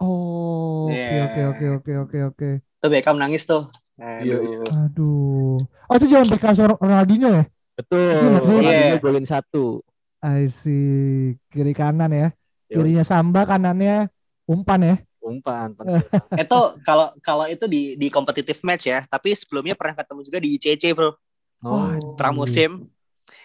Oh, 0.00 0.88
oke 0.88 1.16
oke 1.20 1.40
oke 1.52 1.66
oke 1.68 1.92
oke 2.00 2.18
oke. 2.32 2.50
Itu 2.64 2.86
Beckham 2.88 3.20
nangis 3.20 3.44
tuh. 3.44 3.68
Iya, 4.00 4.40
iya. 4.40 4.64
Aduh. 4.88 5.60
Oh, 5.60 5.94
itu 6.00 6.06
jangan 6.08 6.32
Beckham 6.32 6.56
sama 6.56 6.80
Ronaldinho 6.80 7.28
ya? 7.28 7.44
Betul. 7.76 8.16
Ronaldinho 8.16 8.72
yeah. 8.72 8.96
golin 9.04 9.28
satu. 9.28 9.84
I 10.24 10.48
see. 10.48 11.36
Kiri 11.52 11.76
kanan 11.76 12.08
ya. 12.08 12.32
Kirinya 12.72 13.04
Samba, 13.04 13.44
kanannya 13.44 14.08
umpan 14.48 14.80
ya 14.80 14.96
umpan 15.22 15.74
itu 16.42 16.60
kalau 16.86 17.08
kalau 17.20 17.44
itu 17.50 17.64
di 17.66 17.98
di 17.98 18.08
kompetitif 18.08 18.62
match 18.62 18.88
ya 18.88 19.04
tapi 19.06 19.34
sebelumnya 19.34 19.74
pernah 19.74 19.98
ketemu 19.98 20.20
juga 20.24 20.38
di 20.38 20.48
ICC 20.56 20.84
bro. 20.94 21.10
Oh, 21.58 21.90
pramusim. 22.14 22.86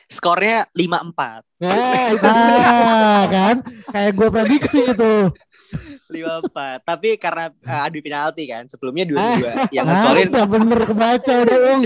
Skornya 0.05 0.69
lima 0.77 1.01
empat. 1.01 1.41
Nah, 1.57 2.13
itu 2.13 2.29
ah, 2.29 3.25
kan? 3.25 3.55
Kayak 3.89 4.11
gue 4.13 4.29
prediksi 4.29 4.79
itu 4.85 5.33
lima 6.13 6.39
empat. 6.39 6.85
Tapi 6.85 7.17
karena 7.17 7.49
uh, 7.49 7.85
adu 7.89 7.99
penalti 7.99 8.45
kan 8.45 8.69
sebelumnya 8.69 9.05
dua 9.09 9.21
dua. 9.39 9.51
Ah, 9.51 9.67
yang 9.73 9.85
ngegolin 9.89 10.29
ah, 10.37 10.47
bener 10.47 10.79
kebaca 10.85 11.35
dong 11.49 11.81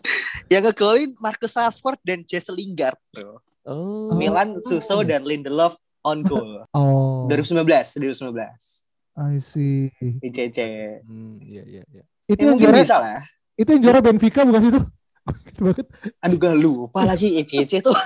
yang 0.52 0.62
ngegolin 0.66 1.10
Marcus 1.22 1.54
Rashford 1.54 2.00
dan 2.02 2.26
Jesse 2.26 2.50
Lingard 2.50 2.98
bro. 3.14 3.38
Oh. 3.68 4.10
Milan 4.16 4.58
Suso 4.64 5.04
dan 5.04 5.22
Lindelof 5.28 5.76
on 6.02 6.24
goal. 6.24 6.64
Oh. 6.72 7.28
2019, 7.30 7.62
2019. 8.00 8.87
I 9.18 9.42
see. 9.42 9.90
ICC. 9.98 10.58
Hmm, 11.02 11.42
iya 11.42 11.62
iya 11.66 11.82
iya. 11.90 12.02
Itu 12.30 12.38
ya, 12.38 12.54
yang 12.54 12.58
juara 12.62 12.78
bisa 12.78 12.96
lah. 13.02 13.20
Itu 13.58 13.68
yang 13.74 13.82
juara 13.82 13.98
Benfica 13.98 14.46
bukan 14.46 14.60
sih 14.62 14.70
itu? 14.70 14.80
banget. 15.64 15.86
Aduh 16.22 16.38
gak 16.38 16.56
lupa 16.56 17.00
lagi 17.02 17.42
ICC 17.42 17.82
tuh. 17.82 17.96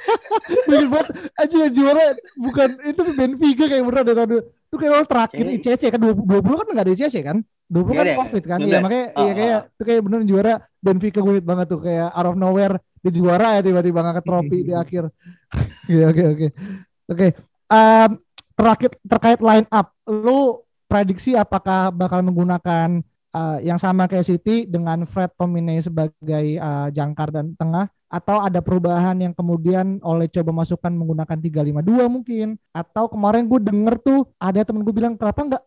Bener 0.68 0.88
banget. 0.88 1.08
Aja 1.36 1.56
yang 1.68 1.74
juara 1.76 2.04
bukan 2.40 2.68
itu 2.88 3.02
Benfica 3.12 3.64
kayak 3.68 3.84
bener 3.84 4.00
ada 4.00 4.12
tahun 4.16 4.30
itu 4.66 4.76
kayak 4.82 4.92
orang 4.98 5.08
terakhir 5.08 5.44
okay. 5.46 5.56
ICC 5.62 5.82
kan 5.94 6.00
20, 6.02 6.42
20 6.42 6.58
kan 6.58 6.66
enggak 6.72 6.84
ada 6.86 6.92
ICC 6.96 7.16
kan? 7.22 7.38
20 7.66 7.98
kan 7.98 8.06
Covid 8.16 8.44
kan? 8.46 8.58
Iya 8.62 8.78
makanya 8.80 9.06
oh, 9.12 9.22
iya 9.22 9.32
kayak 9.34 9.58
oh. 9.58 9.74
itu 9.76 9.82
kayak 9.84 10.00
bener 10.06 10.20
juara 10.24 10.54
Benfica 10.80 11.20
gue 11.20 11.34
banget 11.44 11.66
tuh 11.68 11.80
kayak 11.84 12.08
out 12.14 12.26
of 12.32 12.36
nowhere 12.38 12.74
di 13.04 13.10
juara 13.12 13.58
ya 13.58 13.60
tiba-tiba 13.62 14.00
ngangkat 14.02 14.24
trofi 14.24 14.58
di 14.64 14.72
akhir. 14.82 15.04
Oke 15.86 16.02
oke 16.08 16.22
oke. 16.32 16.46
Oke. 17.12 17.26
terakhir 17.66 18.10
terkait 19.04 19.40
line 19.44 19.68
up, 19.68 19.92
lu 20.08 20.64
prediksi 20.88 21.36
apakah 21.36 21.92
bakal 21.92 22.24
menggunakan 22.24 23.04
uh, 23.36 23.58
yang 23.60 23.76
sama 23.76 24.08
kayak 24.08 24.24
City 24.24 24.64
dengan 24.64 25.04
Fred 25.04 25.30
Tomine 25.36 25.76
sebagai 25.84 26.46
uh, 26.56 26.88
jangkar 26.88 27.28
dan 27.34 27.52
tengah 27.58 27.90
atau 28.06 28.38
ada 28.38 28.62
perubahan 28.62 29.18
yang 29.18 29.34
kemudian 29.34 29.98
oleh 30.06 30.30
coba 30.30 30.62
masukkan 30.62 30.94
menggunakan 30.94 31.36
352 31.42 32.06
mungkin 32.06 32.48
atau 32.70 33.10
kemarin 33.10 33.50
gue 33.50 33.58
denger 33.58 33.98
tuh 33.98 34.30
ada 34.38 34.62
temen 34.62 34.86
gue 34.86 34.94
bilang 34.94 35.18
kenapa 35.18 35.42
nggak 35.42 35.62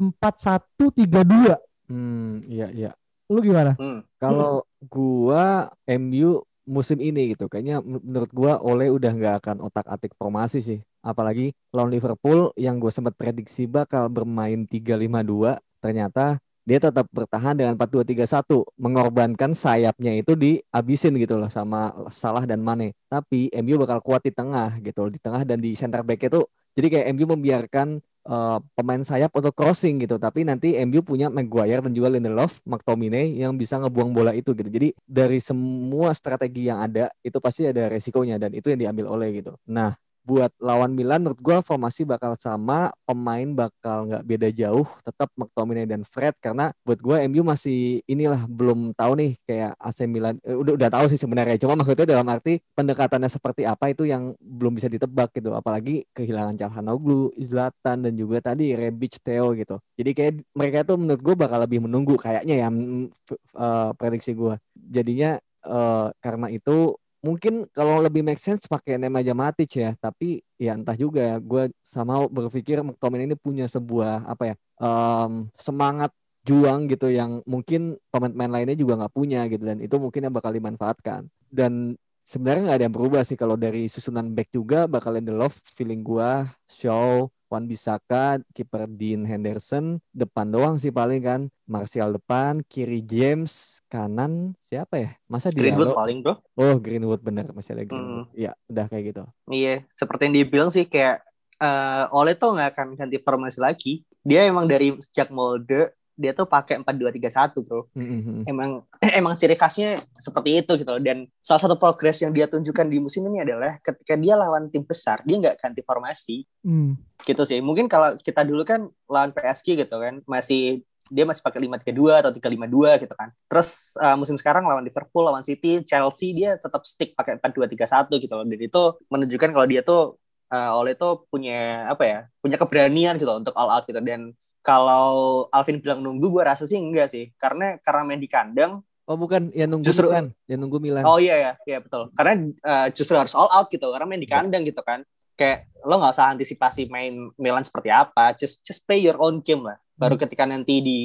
4132 0.80 1.92
hmm 1.92 2.48
iya 2.48 2.68
iya 2.72 2.92
lu 3.28 3.44
gimana 3.44 3.76
hmm. 3.76 4.08
kalau 4.24 4.64
gua 4.88 5.68
MU 5.84 6.48
musim 6.70 7.02
ini 7.02 7.34
gitu. 7.34 7.50
Kayaknya 7.50 7.82
menurut 7.82 8.30
gua 8.30 8.62
Oleh 8.62 8.94
udah 8.94 9.10
nggak 9.10 9.36
akan 9.42 9.58
otak-atik 9.66 10.14
formasi 10.14 10.62
sih. 10.62 10.80
Apalagi 11.00 11.56
lawan 11.72 11.92
Liverpool 11.92 12.52
yang 12.60 12.78
gue 12.78 12.92
sempat 12.92 13.16
prediksi 13.16 13.66
bakal 13.66 14.12
bermain 14.12 14.68
3-5-2, 14.68 15.58
ternyata 15.80 16.40
dia 16.68 16.78
tetap 16.78 17.10
bertahan 17.10 17.58
dengan 17.58 17.74
4-2-3-1, 17.74 18.78
mengorbankan 18.78 19.58
sayapnya 19.58 20.14
itu 20.22 20.38
dihabisin 20.38 21.18
gitu 21.18 21.42
loh 21.42 21.50
sama 21.50 21.96
Salah 22.14 22.46
dan 22.46 22.62
Mane. 22.62 22.94
Tapi 23.10 23.50
MU 23.64 23.82
bakal 23.82 24.04
kuat 24.06 24.22
di 24.22 24.30
tengah 24.30 24.78
gitu, 24.84 25.10
di 25.10 25.18
tengah 25.18 25.42
dan 25.48 25.58
di 25.58 25.74
center 25.74 26.06
back 26.06 26.30
itu. 26.30 26.46
Jadi 26.78 26.88
kayak 26.94 27.06
MU 27.18 27.26
membiarkan 27.34 27.98
uh, 28.30 28.58
pemain 28.78 29.02
sayap 29.02 29.34
untuk 29.34 29.54
crossing 29.58 30.02
gitu 30.06 30.22
tapi 30.22 30.46
nanti 30.46 30.78
MU 30.86 31.02
punya 31.02 31.28
Maguire 31.32 31.82
dan 31.82 31.92
juga 31.92 32.14
Lindelof, 32.14 32.62
McTominay 32.68 33.40
yang 33.42 33.58
bisa 33.58 33.82
ngebuang 33.82 34.12
bola 34.14 34.32
itu 34.38 34.54
gitu 34.54 34.70
jadi 34.70 34.94
dari 35.04 35.42
semua 35.42 36.14
strategi 36.14 36.70
yang 36.70 36.86
ada 36.86 37.10
itu 37.26 37.38
pasti 37.42 37.66
ada 37.66 37.90
resikonya 37.90 38.38
dan 38.38 38.54
itu 38.54 38.70
yang 38.70 38.80
diambil 38.90 39.10
oleh 39.18 39.42
gitu 39.42 39.58
nah 39.66 39.98
buat 40.24 40.52
lawan 40.62 40.94
Milan 40.94 41.26
menurut 41.26 41.42
gue 41.42 41.58
formasi 41.66 42.06
bakal 42.06 42.38
sama 42.38 42.94
pemain 43.04 43.48
bakal 43.52 44.08
nggak 44.08 44.24
beda 44.24 44.50
jauh 44.54 44.88
tetap 45.02 45.30
McTominay 45.34 45.90
dan 45.90 46.06
Fred 46.06 46.38
karena 46.38 46.72
buat 46.86 47.02
gue 47.02 47.18
MU 47.28 47.42
masih 47.44 48.06
inilah 48.06 48.46
belum 48.46 48.94
tahu 48.94 49.12
nih 49.18 49.32
kayak 49.44 49.74
AC 49.82 50.06
Milan 50.06 50.38
eh, 50.46 50.56
udah 50.56 50.78
udah 50.78 50.90
tahu 50.90 51.06
sih 51.10 51.20
sebenarnya 51.20 51.58
cuma 51.58 51.80
maksudnya 51.80 52.06
dalam 52.06 52.28
arti 52.30 52.62
pendekatannya 52.78 53.30
seperti 53.30 53.66
apa 53.66 53.92
itu 53.92 54.06
yang 54.06 54.36
belum 54.40 54.78
bisa 54.78 54.88
ditebak 54.88 55.34
gitu 55.34 55.52
apalagi 55.54 56.06
kehilangan 56.14 56.56
Calhanoglu, 56.60 57.32
Zlatan 57.40 58.04
dan 58.06 58.14
juga 58.16 58.44
tadi 58.44 58.76
Rebic, 58.76 59.20
Theo 59.24 59.56
gitu. 59.56 59.80
Jadi 59.96 60.12
kayak 60.12 60.34
mereka 60.54 60.84
tuh 60.84 61.00
menurut 61.00 61.22
gue 61.22 61.36
bakal 61.36 61.60
lebih 61.64 61.84
menunggu 61.84 62.16
kayaknya 62.20 62.66
ya 62.66 62.70
uh, 62.70 63.92
prediksi 63.96 64.36
gue 64.36 64.56
jadinya 64.76 65.40
uh, 65.66 66.12
karena 66.20 66.48
itu 66.52 66.96
mungkin 67.20 67.68
kalau 67.76 68.00
lebih 68.00 68.24
make 68.24 68.40
sense 68.40 68.64
pakai 68.66 68.96
Nemanja 68.96 69.36
Matic 69.36 69.72
ya 69.76 69.92
tapi 70.00 70.40
ya 70.56 70.76
entah 70.76 70.96
juga 70.96 71.20
ya 71.20 71.36
gue 71.38 71.74
sama 71.84 72.26
berpikir 72.32 72.80
McTominay 72.80 73.28
ini 73.28 73.36
punya 73.36 73.68
sebuah 73.68 74.24
apa 74.24 74.54
ya 74.54 74.56
um, 74.80 75.52
semangat 75.60 76.16
juang 76.48 76.88
gitu 76.88 77.12
yang 77.12 77.44
mungkin 77.44 78.00
pemain-pemain 78.10 78.50
lainnya 78.50 78.74
juga 78.74 78.98
nggak 78.98 79.14
punya 79.14 79.46
gitu 79.52 79.64
dan 79.68 79.78
itu 79.84 79.96
mungkin 80.00 80.26
yang 80.26 80.34
bakal 80.34 80.50
dimanfaatkan. 80.50 81.28
Dan 81.46 81.94
sebenarnya 82.26 82.62
nggak 82.72 82.78
ada 82.82 82.86
yang 82.90 82.96
berubah 82.96 83.22
sih 83.26 83.38
kalau 83.38 83.54
dari 83.54 83.86
susunan 83.86 84.34
back 84.34 84.50
juga 84.54 84.90
bakal 84.90 85.14
love 85.18 85.58
feeling 85.78 86.02
gue 86.06 86.32
show 86.66 87.30
Wan 87.50 87.66
Bisaka, 87.66 88.38
kiper 88.54 88.86
Dean 88.86 89.26
Henderson, 89.26 89.98
depan 90.14 90.46
doang 90.54 90.78
sih 90.78 90.94
paling 90.94 91.20
kan. 91.26 91.42
Martial 91.66 92.14
depan, 92.14 92.62
kiri 92.62 93.02
James, 93.02 93.82
kanan 93.90 94.54
siapa 94.62 94.96
ya? 95.02 95.10
Masa 95.26 95.50
di 95.50 95.58
Greenwood 95.58 95.98
paling 95.98 96.22
bro. 96.22 96.38
Oh 96.54 96.78
Greenwood 96.78 97.26
bener, 97.26 97.50
masih 97.50 97.74
ada 97.74 97.90
Greenwood. 97.90 98.30
Iya, 98.38 98.54
hmm. 98.54 98.70
udah 98.70 98.86
kayak 98.86 99.04
gitu. 99.10 99.24
Iya, 99.50 99.76
seperti 99.98 100.22
yang 100.30 100.36
dibilang 100.38 100.70
sih 100.70 100.86
kayak 100.86 101.26
uh, 101.58 102.06
Ole 102.14 102.38
tuh 102.38 102.54
nggak 102.54 102.70
akan 102.78 102.88
ganti 102.94 103.18
formasi 103.18 103.58
lagi. 103.58 104.06
Dia 104.22 104.46
emang 104.46 104.70
dari 104.70 104.94
sejak 105.02 105.34
molde 105.34 105.99
dia 106.20 106.36
tuh 106.36 106.44
pakai 106.44 106.84
empat 106.84 107.00
dua 107.00 107.16
tiga 107.16 107.32
satu 107.32 107.64
bro. 107.64 107.88
Mm-hmm. 107.96 108.44
Emang 108.52 108.84
emang 109.20 109.40
ciri 109.40 109.56
khasnya 109.56 110.04
seperti 110.20 110.60
itu 110.60 110.76
gitu. 110.76 111.00
Dan 111.00 111.32
salah 111.40 111.64
satu 111.64 111.80
progres 111.80 112.20
yang 112.20 112.36
dia 112.36 112.52
tunjukkan 112.52 112.92
di 112.92 113.00
musim 113.00 113.24
ini 113.32 113.40
adalah 113.40 113.80
ketika 113.80 114.20
dia 114.20 114.36
lawan 114.36 114.68
tim 114.68 114.84
besar, 114.84 115.24
dia 115.24 115.40
nggak 115.40 115.56
ganti 115.56 115.82
formasi. 115.88 116.44
Mm. 116.68 117.00
Gitu 117.24 117.44
sih. 117.48 117.64
Mungkin 117.64 117.88
kalau 117.88 118.20
kita 118.20 118.44
dulu 118.44 118.68
kan 118.68 118.92
lawan 119.08 119.32
PSG 119.32 119.80
gitu 119.80 119.96
kan, 119.96 120.20
masih 120.28 120.84
dia 121.10 121.26
masih 121.26 121.42
pakai 121.42 121.66
5-3-2 121.66 122.22
atau 122.22 122.32
3-5-2 122.36 123.02
gitu 123.08 123.14
kan. 123.18 123.34
Terus 123.50 123.98
uh, 123.98 124.14
musim 124.14 124.38
sekarang 124.38 124.68
lawan 124.70 124.86
Liverpool, 124.86 125.26
lawan 125.26 125.42
City, 125.42 125.82
Chelsea 125.82 126.38
dia 126.38 126.60
tetap 126.62 126.86
stick 126.86 127.18
pakai 127.18 127.42
4-2-3-1 127.42 128.14
gitu 128.22 128.34
loh. 128.36 128.46
Dan 128.46 128.60
itu 128.62 128.84
menunjukkan 129.10 129.50
kalau 129.56 129.66
dia 129.66 129.82
tuh 129.82 130.22
uh, 130.54 130.78
Ole 130.78 130.94
tuh 130.94 131.26
punya 131.34 131.90
apa 131.90 132.04
ya? 132.06 132.20
Punya 132.44 132.62
keberanian 132.62 133.18
gitu 133.18 133.34
untuk 133.34 133.58
all 133.58 133.74
out 133.74 133.90
gitu 133.90 133.98
dan 134.06 134.38
kalau 134.62 135.46
Alvin 135.50 135.80
bilang 135.80 136.04
nunggu 136.04 136.28
gue 136.30 136.44
rasa 136.44 136.68
sih 136.68 136.78
enggak 136.78 137.10
sih 137.10 137.32
karena 137.40 137.80
karena 137.80 138.02
main 138.06 138.22
di 138.22 138.30
kandang 138.30 138.84
Oh 139.10 139.18
bukan, 139.18 139.50
ya 139.58 139.66
nunggu 139.66 139.90
Justru- 139.90 140.06
Milan, 140.06 140.30
ya 140.46 140.54
nunggu 140.54 140.78
Milan. 140.78 141.02
Oh 141.02 141.18
iya 141.18 141.34
ya, 141.42 141.52
iya 141.66 141.82
betul. 141.82 142.14
Karena 142.14 142.46
uh, 142.62 142.88
justru 142.94 143.18
harus 143.18 143.34
all 143.34 143.50
out 143.50 143.66
gitu, 143.74 143.90
karena 143.90 144.06
main 144.06 144.22
di 144.22 144.30
kandang 144.30 144.62
gitu 144.62 144.86
kan. 144.86 145.02
Kayak 145.34 145.66
lo 145.82 145.98
nggak 145.98 146.14
usah 146.14 146.30
antisipasi 146.30 146.94
main 146.94 147.34
Milan 147.42 147.66
seperti 147.66 147.90
apa, 147.90 148.38
just 148.38 148.62
just 148.62 148.86
play 148.86 149.02
your 149.02 149.18
own 149.18 149.42
game 149.42 149.66
lah. 149.66 149.82
Baru 149.98 150.14
ketika 150.14 150.46
nanti 150.46 150.86
di 150.86 151.00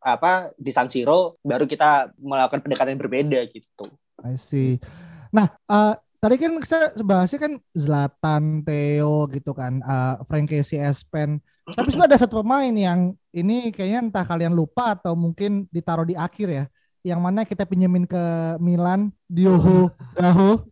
apa 0.00 0.56
di 0.56 0.72
San 0.72 0.88
Siro, 0.88 1.36
baru 1.44 1.68
kita 1.68 2.16
melakukan 2.16 2.64
pendekatan 2.64 2.96
yang 2.96 3.02
berbeda 3.04 3.40
gitu. 3.52 3.92
I 4.24 4.40
see. 4.40 4.80
Nah, 5.28 5.52
eh, 5.52 5.94
tadi 6.16 6.40
kan 6.40 6.56
kita 6.64 6.96
bahasnya 7.04 7.44
kan 7.44 7.52
Zlatan, 7.76 8.64
Theo 8.64 9.28
gitu 9.28 9.52
kan, 9.52 9.84
eh 9.84 10.16
Frank 10.24 10.48
Casey, 10.48 10.80
Espen. 10.80 11.44
Tapi 11.76 11.88
sebenarnya 11.92 12.16
ada 12.16 12.22
satu 12.22 12.42
pemain 12.42 12.74
yang 12.74 13.14
ini 13.30 13.70
kayaknya 13.70 14.10
entah 14.10 14.24
kalian 14.26 14.54
lupa 14.54 14.98
atau 14.98 15.14
mungkin 15.14 15.66
ditaruh 15.70 16.06
di 16.06 16.18
akhir 16.18 16.48
ya. 16.50 16.64
Yang 17.00 17.20
mana 17.20 17.40
kita 17.48 17.64
pinjemin 17.64 18.04
ke 18.04 18.22
Milan, 18.60 19.08
Diogo 19.24 19.94
Daho. 20.16 20.68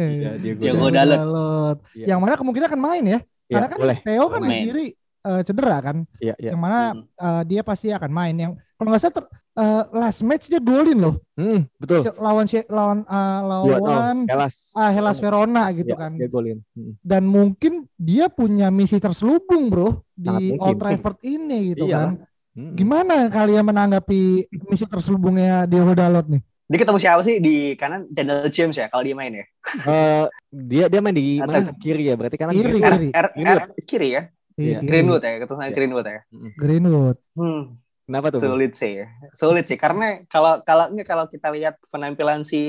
Iya, 0.00 0.40
Diego 0.40 0.88
Dalot. 0.88 1.18
Dalot. 1.18 1.78
Iya. 1.92 2.14
Yang 2.14 2.20
mana 2.24 2.34
kemungkinan 2.40 2.68
akan 2.72 2.80
main 2.80 3.04
ya. 3.04 3.18
Karena 3.50 3.68
kan 3.68 3.78
boleh. 3.78 3.98
Theo 4.00 4.24
kan 4.32 4.40
di 4.40 4.48
Main. 4.48 4.64
kiri 4.64 4.86
eh, 5.24 5.42
cedera 5.42 5.78
kan. 5.80 5.96
Iya, 6.18 6.34
iya. 6.36 6.50
Yang 6.52 6.60
mana 6.60 6.80
Hmm. 6.92 7.02
eh, 7.08 7.42
dia 7.46 7.60
pasti 7.60 7.88
akan 7.88 8.10
main. 8.10 8.34
Yang 8.34 8.52
kalau 8.76 8.88
nggak 8.88 9.00
salah 9.00 9.16
ter- 9.16 9.32
eh, 9.54 9.82
last 9.92 10.20
match 10.20 10.44
dia 10.46 10.58
golin 10.58 10.98
loh. 10.98 11.14
Hmm, 11.34 11.64
betul. 11.74 12.04
Lawan 12.18 12.44
si- 12.44 12.66
lawan 12.68 13.02
eh, 13.02 13.40
lawan 13.42 14.16
Kelas. 14.26 14.74
ah, 14.74 14.90
Hellas 14.90 15.18
Verona 15.18 15.70
gitu 15.70 15.90
Ya, 15.90 15.98
kan. 15.98 16.12
Dia 16.14 16.28
golin. 16.28 16.58
Hmm. 16.74 16.92
Dan 17.00 17.22
mungkin 17.24 17.72
dia 17.94 18.26
punya 18.28 18.68
misi 18.68 18.98
terselubung 18.98 19.68
bro 19.68 20.02
di 20.12 20.28
mungkin. 20.52 20.58
Old 20.60 20.78
Trafford 20.78 21.18
ini 21.22 21.72
gitu 21.72 21.86
Iyalah. 21.86 22.18
kan. 22.18 22.26
Hmm. 22.54 22.74
Gimana 22.74 23.26
kalian 23.28 23.64
menanggapi 23.64 24.20
misi 24.66 24.86
terselubungnya 24.86 25.66
Diogo 25.66 25.90
Dalot 25.90 26.28
nih? 26.28 26.38
Dia 26.64 26.78
ketemu 26.80 26.96
siapa 26.96 27.20
sih 27.20 27.36
di 27.38 27.74
kanan 27.74 28.08
Daniel 28.08 28.48
James 28.48 28.72
ya 28.72 28.88
kalau 28.88 29.02
dia 29.02 29.12
main 29.12 29.28
ya? 29.30 29.44
Eh, 29.84 30.24
dia 30.48 30.84
dia 30.88 30.98
main 30.98 31.12
di 31.12 31.36
Atau- 31.36 31.50
mana? 31.50 31.76
Kiri 31.76 32.08
ya, 32.08 32.14
berarti 32.14 32.36
kanan 32.38 32.54
Kiri. 32.54 32.70
kiri. 32.74 33.08
R, 33.12 33.28
R. 33.36 33.58
R- 33.58 33.70
kiri 33.84 34.08
ya? 34.10 34.22
Iya. 34.54 34.78
Kiri. 34.78 34.86
Greenwood 34.86 35.22
ya, 35.22 35.32
ketemu 35.42 35.60
Iya. 35.60 35.72
Greenwood 35.74 36.06
ya. 36.06 36.20
Greenwood. 36.54 37.18
Hmm. 37.34 37.62
Kenapa 38.04 38.28
tuh? 38.28 38.40
Sulit 38.44 38.76
sih, 38.76 39.00
sulit 39.32 39.64
sih 39.64 39.80
karena 39.80 40.20
kalau 40.28 40.60
kalau 40.60 40.92
nggak 40.92 41.08
kalau 41.08 41.24
kita 41.24 41.48
lihat 41.48 41.80
penampilan 41.88 42.44
si 42.44 42.60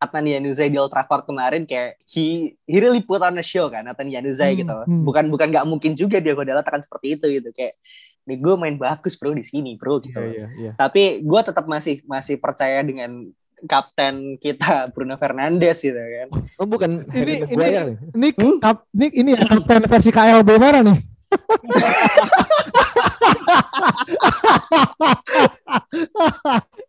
Adnan 0.00 0.24
Januzaj 0.24 0.72
di 0.72 0.80
Old 0.80 0.88
Trafford 0.88 1.28
kemarin 1.28 1.68
kayak 1.68 2.00
he 2.08 2.56
he 2.64 2.80
really 2.80 3.04
put 3.04 3.20
on 3.20 3.36
a 3.36 3.44
show 3.44 3.68
kan 3.68 3.84
Adnan 3.84 4.08
Januzaj 4.08 4.56
Hmm, 4.56 4.60
gitu. 4.64 4.76
hmm. 4.88 5.04
Bukan 5.04 5.28
bukan 5.28 5.52
nggak 5.52 5.68
mungkin 5.68 5.92
juga 5.92 6.24
dia 6.24 6.32
Dalot 6.32 6.64
akan 6.64 6.80
seperti 6.80 7.20
itu 7.20 7.26
gitu 7.36 7.52
kayak 7.52 7.76
nih 8.24 8.40
gue 8.40 8.54
main 8.56 8.76
bagus 8.80 9.12
bro 9.20 9.36
di 9.36 9.44
sini 9.44 9.76
bro 9.76 10.00
gitu. 10.00 10.16
Iya, 10.16 10.32
iya, 10.32 10.46
iya. 10.56 10.72
Tapi 10.72 11.20
gue 11.20 11.40
tetap 11.44 11.68
masih 11.68 12.00
masih 12.08 12.40
percaya 12.40 12.80
dengan 12.80 13.28
kapten 13.62 14.14
kita 14.36 14.88
Bruno 14.90 15.14
Fernandes 15.14 15.80
gitu 15.80 15.96
kan. 15.96 16.28
Oh, 16.56 16.64
bukan 16.64 17.04
Ini- 17.06 17.44
ini- 17.46 17.56
nih. 17.56 17.96
Ini, 18.12 18.28
Hmm? 18.32 18.56
kap- 18.58 18.88
ini 18.90 19.06
ini 19.14 19.30
ya 19.32 19.40
kapten 19.46 19.82
versi 19.84 20.10
KLB 20.10 20.48
mana 20.56 20.80
nih? 20.82 20.98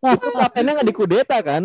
Itu 0.02 0.28
kaptennya 0.34 0.72
nggak 0.76 0.88
dikudeta 0.88 1.36
kan? 1.40 1.62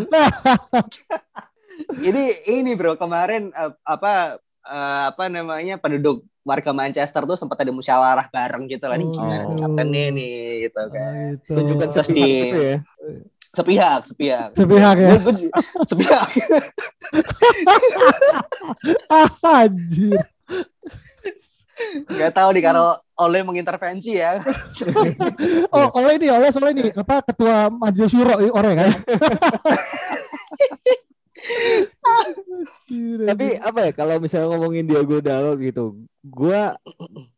ini 2.01 2.23
ini 2.49 2.73
bro 2.73 2.97
kemarin 2.97 3.53
eh, 3.53 3.71
apa 3.83 4.37
eh, 4.63 5.03
apa 5.13 5.29
namanya 5.29 5.77
penduduk 5.77 6.25
warga 6.41 6.71
Manchester 6.71 7.21
tuh 7.23 7.37
sempat 7.37 7.59
ada 7.59 7.69
musyawarah 7.69 8.27
bareng 8.27 8.65
gitu 8.65 8.87
lah 8.87 8.97
nih 8.97 9.07
gimana 9.07 9.43
nih 9.43 9.53
Oh. 9.53 9.59
kaptennya 9.59 10.05
nih 10.09 10.35
gitu 10.65 10.81
kan 10.89 11.11
Ah, 11.13 11.29
gitu. 11.35 11.51
Tunjukkan 11.53 11.87
Terus 11.91 12.09
di- 12.09 12.23
gitu 12.43 12.59
ya. 12.59 12.77
Sepihak 13.57 14.05
sepihak 14.05 14.53
sepihak 14.53 14.95
ya. 14.95 15.17
Gua- 15.17 15.33
gua- 15.33 15.61
sepihak 15.83 16.27
Anjir. 19.43 20.21
nggak 22.09 22.33
tahu 22.33 22.49
nih 22.53 22.63
kalau 22.63 22.89
oleh 23.17 23.41
mengintervensi 23.41 24.17
ya 24.17 24.41
Oh, 25.75 25.89
oleh 25.93 26.17
ini, 26.17 26.29
oleh 26.29 26.49
soalnya 26.49 26.73
ini 26.79 26.89
apa 26.89 27.21
ketua 27.23 27.69
majelis 27.69 28.09
syuro 28.09 28.33
ore 28.33 28.71
kan? 28.73 28.89
Tapi 33.27 33.47
apa 33.59 33.79
ya 33.83 33.91
kalau 33.93 34.15
misalnya 34.17 34.47
ngomongin 34.51 34.87
Diogo 34.87 35.19
Dalot 35.19 35.59
gitu, 35.59 36.01
gua 36.23 36.73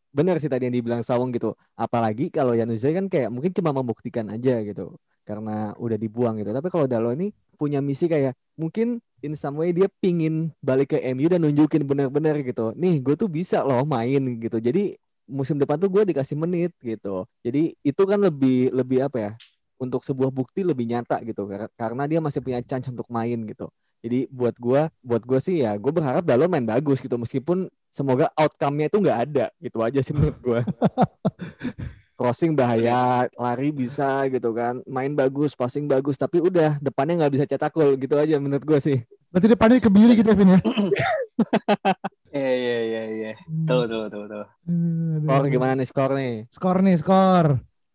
benar 0.09 0.37
sih 0.37 0.47
tadi 0.47 0.65
yang 0.69 0.75
dibilang 0.75 1.01
Sawung 1.01 1.29
gitu. 1.29 1.53
Apalagi 1.75 2.29
kalau 2.29 2.53
Januzaj 2.53 2.93
kan 2.95 3.05
kayak 3.07 3.29
mungkin 3.29 3.51
cuma 3.51 3.71
membuktikan 3.73 4.29
aja 4.29 4.61
gitu 4.61 4.95
karena 5.29 5.77
udah 5.77 5.97
dibuang 6.01 6.41
gitu. 6.41 6.49
Tapi 6.49 6.67
kalau 6.73 6.89
Dalot 6.89 7.13
ini 7.13 7.29
punya 7.53 7.77
misi 7.85 8.09
kayak 8.09 8.33
mungkin 8.57 8.97
in 9.21 9.37
some 9.37 9.61
way 9.61 9.69
dia 9.69 9.85
pingin 10.01 10.49
balik 10.57 10.97
ke 10.97 10.97
MU 11.13 11.29
dan 11.29 11.45
nunjukin 11.45 11.85
benar-benar 11.85 12.41
gitu. 12.41 12.73
Nih 12.73 12.97
gue 12.97 13.13
tuh 13.13 13.29
bisa 13.29 13.61
loh 13.61 13.85
main 13.85 14.41
gitu. 14.41 14.57
Jadi 14.57 14.97
musim 15.29 15.61
depan 15.61 15.77
tuh 15.77 15.93
gue 15.93 16.09
dikasih 16.09 16.33
menit 16.33 16.73
gitu. 16.81 17.29
Jadi 17.45 17.77
itu 17.85 18.01
kan 18.09 18.17
lebih 18.17 18.73
lebih 18.73 19.05
apa 19.05 19.17
ya? 19.21 19.31
Untuk 19.77 20.01
sebuah 20.01 20.33
bukti 20.33 20.65
lebih 20.65 20.89
nyata 20.89 21.21
gitu 21.23 21.45
Kar- 21.45 21.71
karena 21.77 22.03
dia 22.09 22.19
masih 22.19 22.41
punya 22.41 22.59
chance 22.65 22.89
untuk 22.89 23.05
main 23.13 23.37
gitu. 23.45 23.69
Jadi 23.99 24.31
buat 24.31 24.55
gua, 24.55 24.87
buat 25.03 25.23
gua 25.27 25.43
sih 25.43 25.59
ya, 25.59 25.75
gue 25.75 25.91
berharap 25.91 26.23
Dalot 26.23 26.47
main 26.47 26.63
bagus 26.63 27.03
gitu, 27.03 27.19
meskipun 27.19 27.67
semoga 27.91 28.31
outcome-nya 28.39 28.87
itu 28.87 28.95
nggak 28.95 29.19
ada, 29.27 29.45
gitu 29.59 29.83
aja 29.83 29.99
sih 29.99 30.15
menurut 30.15 30.39
gua. 30.39 30.59
Crossing 32.19 32.51
bahaya, 32.51 33.31
lari 33.39 33.71
bisa 33.71 34.27
gitu 34.27 34.51
kan, 34.51 34.83
main 34.83 35.15
bagus, 35.15 35.55
passing 35.55 35.87
bagus, 35.87 36.19
tapi 36.19 36.43
udah 36.43 36.75
depannya 36.83 37.23
nggak 37.23 37.31
bisa 37.31 37.45
cetak 37.47 37.71
gol 37.71 37.95
gitu 37.95 38.19
aja 38.19 38.35
menurut 38.35 38.67
gua 38.67 38.83
sih. 38.83 38.99
Berarti 39.31 39.47
depannya 39.47 39.79
kebiri 39.79 40.19
gitu 40.19 40.35
Vin 40.35 40.51
ya. 40.51 40.59
iya 42.35 42.51
iya 42.51 42.77
iya 42.83 43.03
iya 43.07 43.31
betul 43.47 44.03
betul 44.03 44.21
betul 44.27 44.43
Aduh. 44.67 45.23
Skor 45.23 45.43
gimana 45.47 45.73
nih 45.79 45.87
skor 45.87 46.11
nih? 46.11 46.33
Skor 46.51 46.77
nih, 46.83 46.95
skor. 46.99 47.45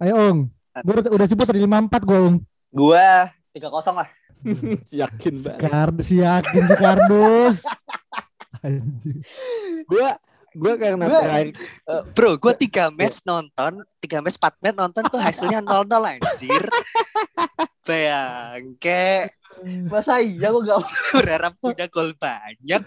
Ayo, 0.01 0.15
Ung. 0.17 0.39
Gue 0.81 0.95
udah, 1.05 1.13
udah 1.13 1.27
sebut 1.29 1.45
tadi 1.45 1.61
5-4 1.61 2.09
gue, 2.09 2.19
Ung. 2.25 2.37
gua 2.73 3.29
tiga 3.53 3.69
kosong 3.69 4.01
lah 4.01 4.09
Yakin 5.05 5.35
banget. 5.45 5.61
Kardus 5.61 6.09
yakin 6.09 6.63
si 6.65 6.77
Kardus. 6.81 7.57
Anjir. 8.65 9.17
Gua, 10.55 10.73
gua 10.73 10.75
karena 10.79 11.05
Gua- 11.05 11.23
terakhir 11.23 11.47
bro 12.15 12.31
gua 12.39 12.55
tiga 12.55 12.89
match 12.89 13.21
nonton 13.23 13.73
tiga 13.99 14.23
match 14.23 14.39
empat 14.39 14.55
match 14.59 14.77
nonton 14.79 15.03
tuh 15.07 15.21
hasilnya 15.21 15.59
nol 15.61 15.83
nol 15.85 16.07
anjir 16.07 16.65
bayangke 17.83 19.29
masa 19.87 20.19
iya 20.19 20.49
gua 20.51 20.63
gak 20.65 20.81
berharap 21.15 21.53
punya 21.59 21.87
gol 21.87 22.11
banyak. 22.15 22.83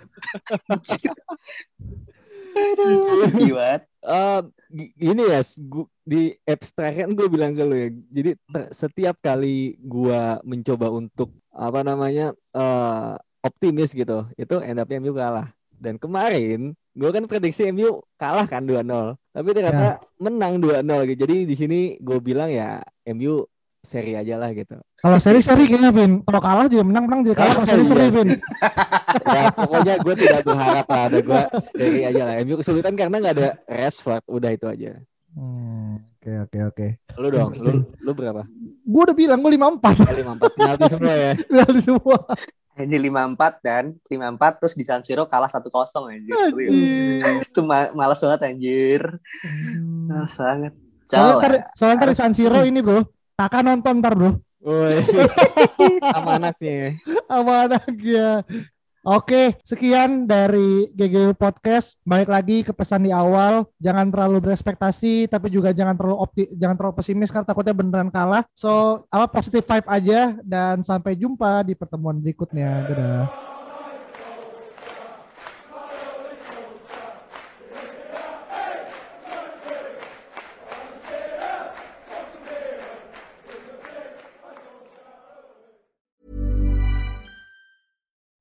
Aduh, 2.58 3.22
sedih 3.22 3.54
banget. 3.54 3.82
Eh, 4.02 4.40
gi- 4.74 4.94
gini 4.98 5.24
ya, 5.28 5.40
s- 5.40 5.62
gu- 5.62 5.90
di 6.02 6.34
apps 6.42 6.74
terakhir 6.74 7.06
kan 7.06 7.14
gue 7.14 7.28
bilang 7.30 7.54
ke 7.54 7.62
lu 7.62 7.76
ya. 7.78 7.90
Jadi 8.10 8.32
setiap 8.74 9.16
kali 9.22 9.78
gua 9.78 10.42
mencoba 10.42 10.90
untuk 10.90 11.30
apa 11.54 11.86
namanya 11.86 12.34
eh 12.52 13.14
optimis 13.44 13.94
gitu, 13.94 14.26
itu 14.34 14.56
end 14.60 14.82
up 14.82 14.90
MU 14.90 15.14
kalah. 15.14 15.54
Dan 15.72 16.02
kemarin 16.02 16.74
gue 16.98 17.10
kan 17.14 17.24
prediksi 17.30 17.70
MU 17.70 18.02
kalah 18.18 18.50
kan 18.50 18.66
2-0. 18.66 18.82
Tapi 19.30 19.50
ternyata 19.54 20.02
menang 20.18 20.58
2-0 20.58 20.82
gitu. 21.14 21.20
Jadi 21.30 21.38
di 21.46 21.56
sini 21.56 21.80
gue 22.02 22.18
bilang 22.18 22.50
ya 22.50 22.82
MU 23.14 23.46
seri 23.86 24.18
aja 24.18 24.36
lah 24.36 24.52
gitu. 24.52 24.76
Kalau 25.00 25.16
seri-seri 25.22 25.70
kayaknya, 25.70 25.94
Vin. 25.94 26.20
Kalau 26.26 26.42
kalah 26.42 26.68
juga 26.68 26.84
menang-menang 26.84 27.22
juga 27.24 27.36
kalah. 27.40 27.54
Kalau 27.56 27.68
seri-seri, 27.70 28.04
Iya. 28.10 28.12
Vin. 28.12 28.30
Ya 29.24 29.44
pokoknya 29.54 29.94
gue 30.02 30.16
tidak 30.18 30.42
berharap 30.44 30.86
lah 30.90 31.02
ada 31.08 31.20
gue 31.22 31.42
seri 31.72 32.02
aja 32.04 32.22
lah. 32.26 32.34
MU 32.44 32.56
kesulitan 32.58 32.98
karena 32.98 33.16
nggak 33.22 33.36
ada 33.38 33.50
Rashford, 33.70 34.26
udah 34.28 34.52
itu 34.52 34.66
aja. 34.68 34.92
Hmm, 35.38 36.02
Oke, 36.18 36.34
oke, 36.44 36.60
oke. 36.76 36.88
Lu 37.24 37.28
dong, 37.32 37.56
lu, 37.56 37.72
lu 38.04 38.12
berapa? 38.12 38.44
Gue 38.84 39.02
udah 39.08 39.16
bilang 39.16 39.40
gue 39.40 39.56
5-4. 39.56 39.80
Kali 40.04 40.22
empat 40.28 40.52
penalti 40.60 40.86
semua 40.92 41.14
ya. 41.16 41.32
Dari 41.64 41.80
semua. 41.80 42.18
Ini 42.78 43.10
54 43.10 43.66
dan 43.66 43.84
54 44.06 44.62
terus 44.62 44.74
di 44.78 44.86
San 44.86 45.02
Siro 45.02 45.26
kalah 45.26 45.50
1-0 45.50 45.66
anjir. 46.08 46.34
Anjir. 46.38 46.70
Itu 47.50 47.66
ma- 47.66 47.90
males 47.98 48.22
banget 48.22 48.42
anjir. 48.46 49.02
Males 50.06 50.36
banget. 50.38 50.74
Soalnya 51.08 51.32
Jauh 51.34 51.40
ntar, 51.42 51.52
lah. 51.56 51.64
soalnya 51.74 51.96
ntar 51.98 52.10
di 52.12 52.18
San 52.20 52.34
Siro 52.36 52.60
ini 52.62 52.80
bro, 52.84 53.00
kakak 53.34 53.64
nonton 53.64 54.04
ntar 54.04 54.14
bro, 54.14 54.38
Woi. 54.60 55.00
Sama 56.14 56.36
anaknya. 56.36 56.74
ya. 56.76 56.90
sama 57.32 57.54
anaknya. 57.66 58.28
Oke, 59.08 59.56
sekian 59.64 60.28
dari 60.28 60.92
GGW 60.92 61.32
Podcast. 61.40 61.96
Balik 62.04 62.28
lagi 62.28 62.60
ke 62.60 62.76
pesan 62.76 63.08
di 63.08 63.12
awal, 63.16 63.64
jangan 63.80 64.12
terlalu 64.12 64.52
berespektasi, 64.52 65.32
tapi 65.32 65.48
juga 65.48 65.72
jangan 65.72 65.96
terlalu 65.96 66.20
opti, 66.20 66.44
jangan 66.60 66.76
terlalu 66.76 67.00
pesimis 67.00 67.32
karena 67.32 67.48
takutnya 67.48 67.72
beneran 67.72 68.12
kalah. 68.12 68.44
So, 68.52 69.08
apa 69.08 69.32
positive 69.32 69.64
vibe 69.64 69.88
aja 69.88 70.36
dan 70.44 70.84
sampai 70.84 71.16
jumpa 71.16 71.64
di 71.64 71.72
pertemuan 71.80 72.20
berikutnya. 72.20 72.84
Dadah. 72.84 73.57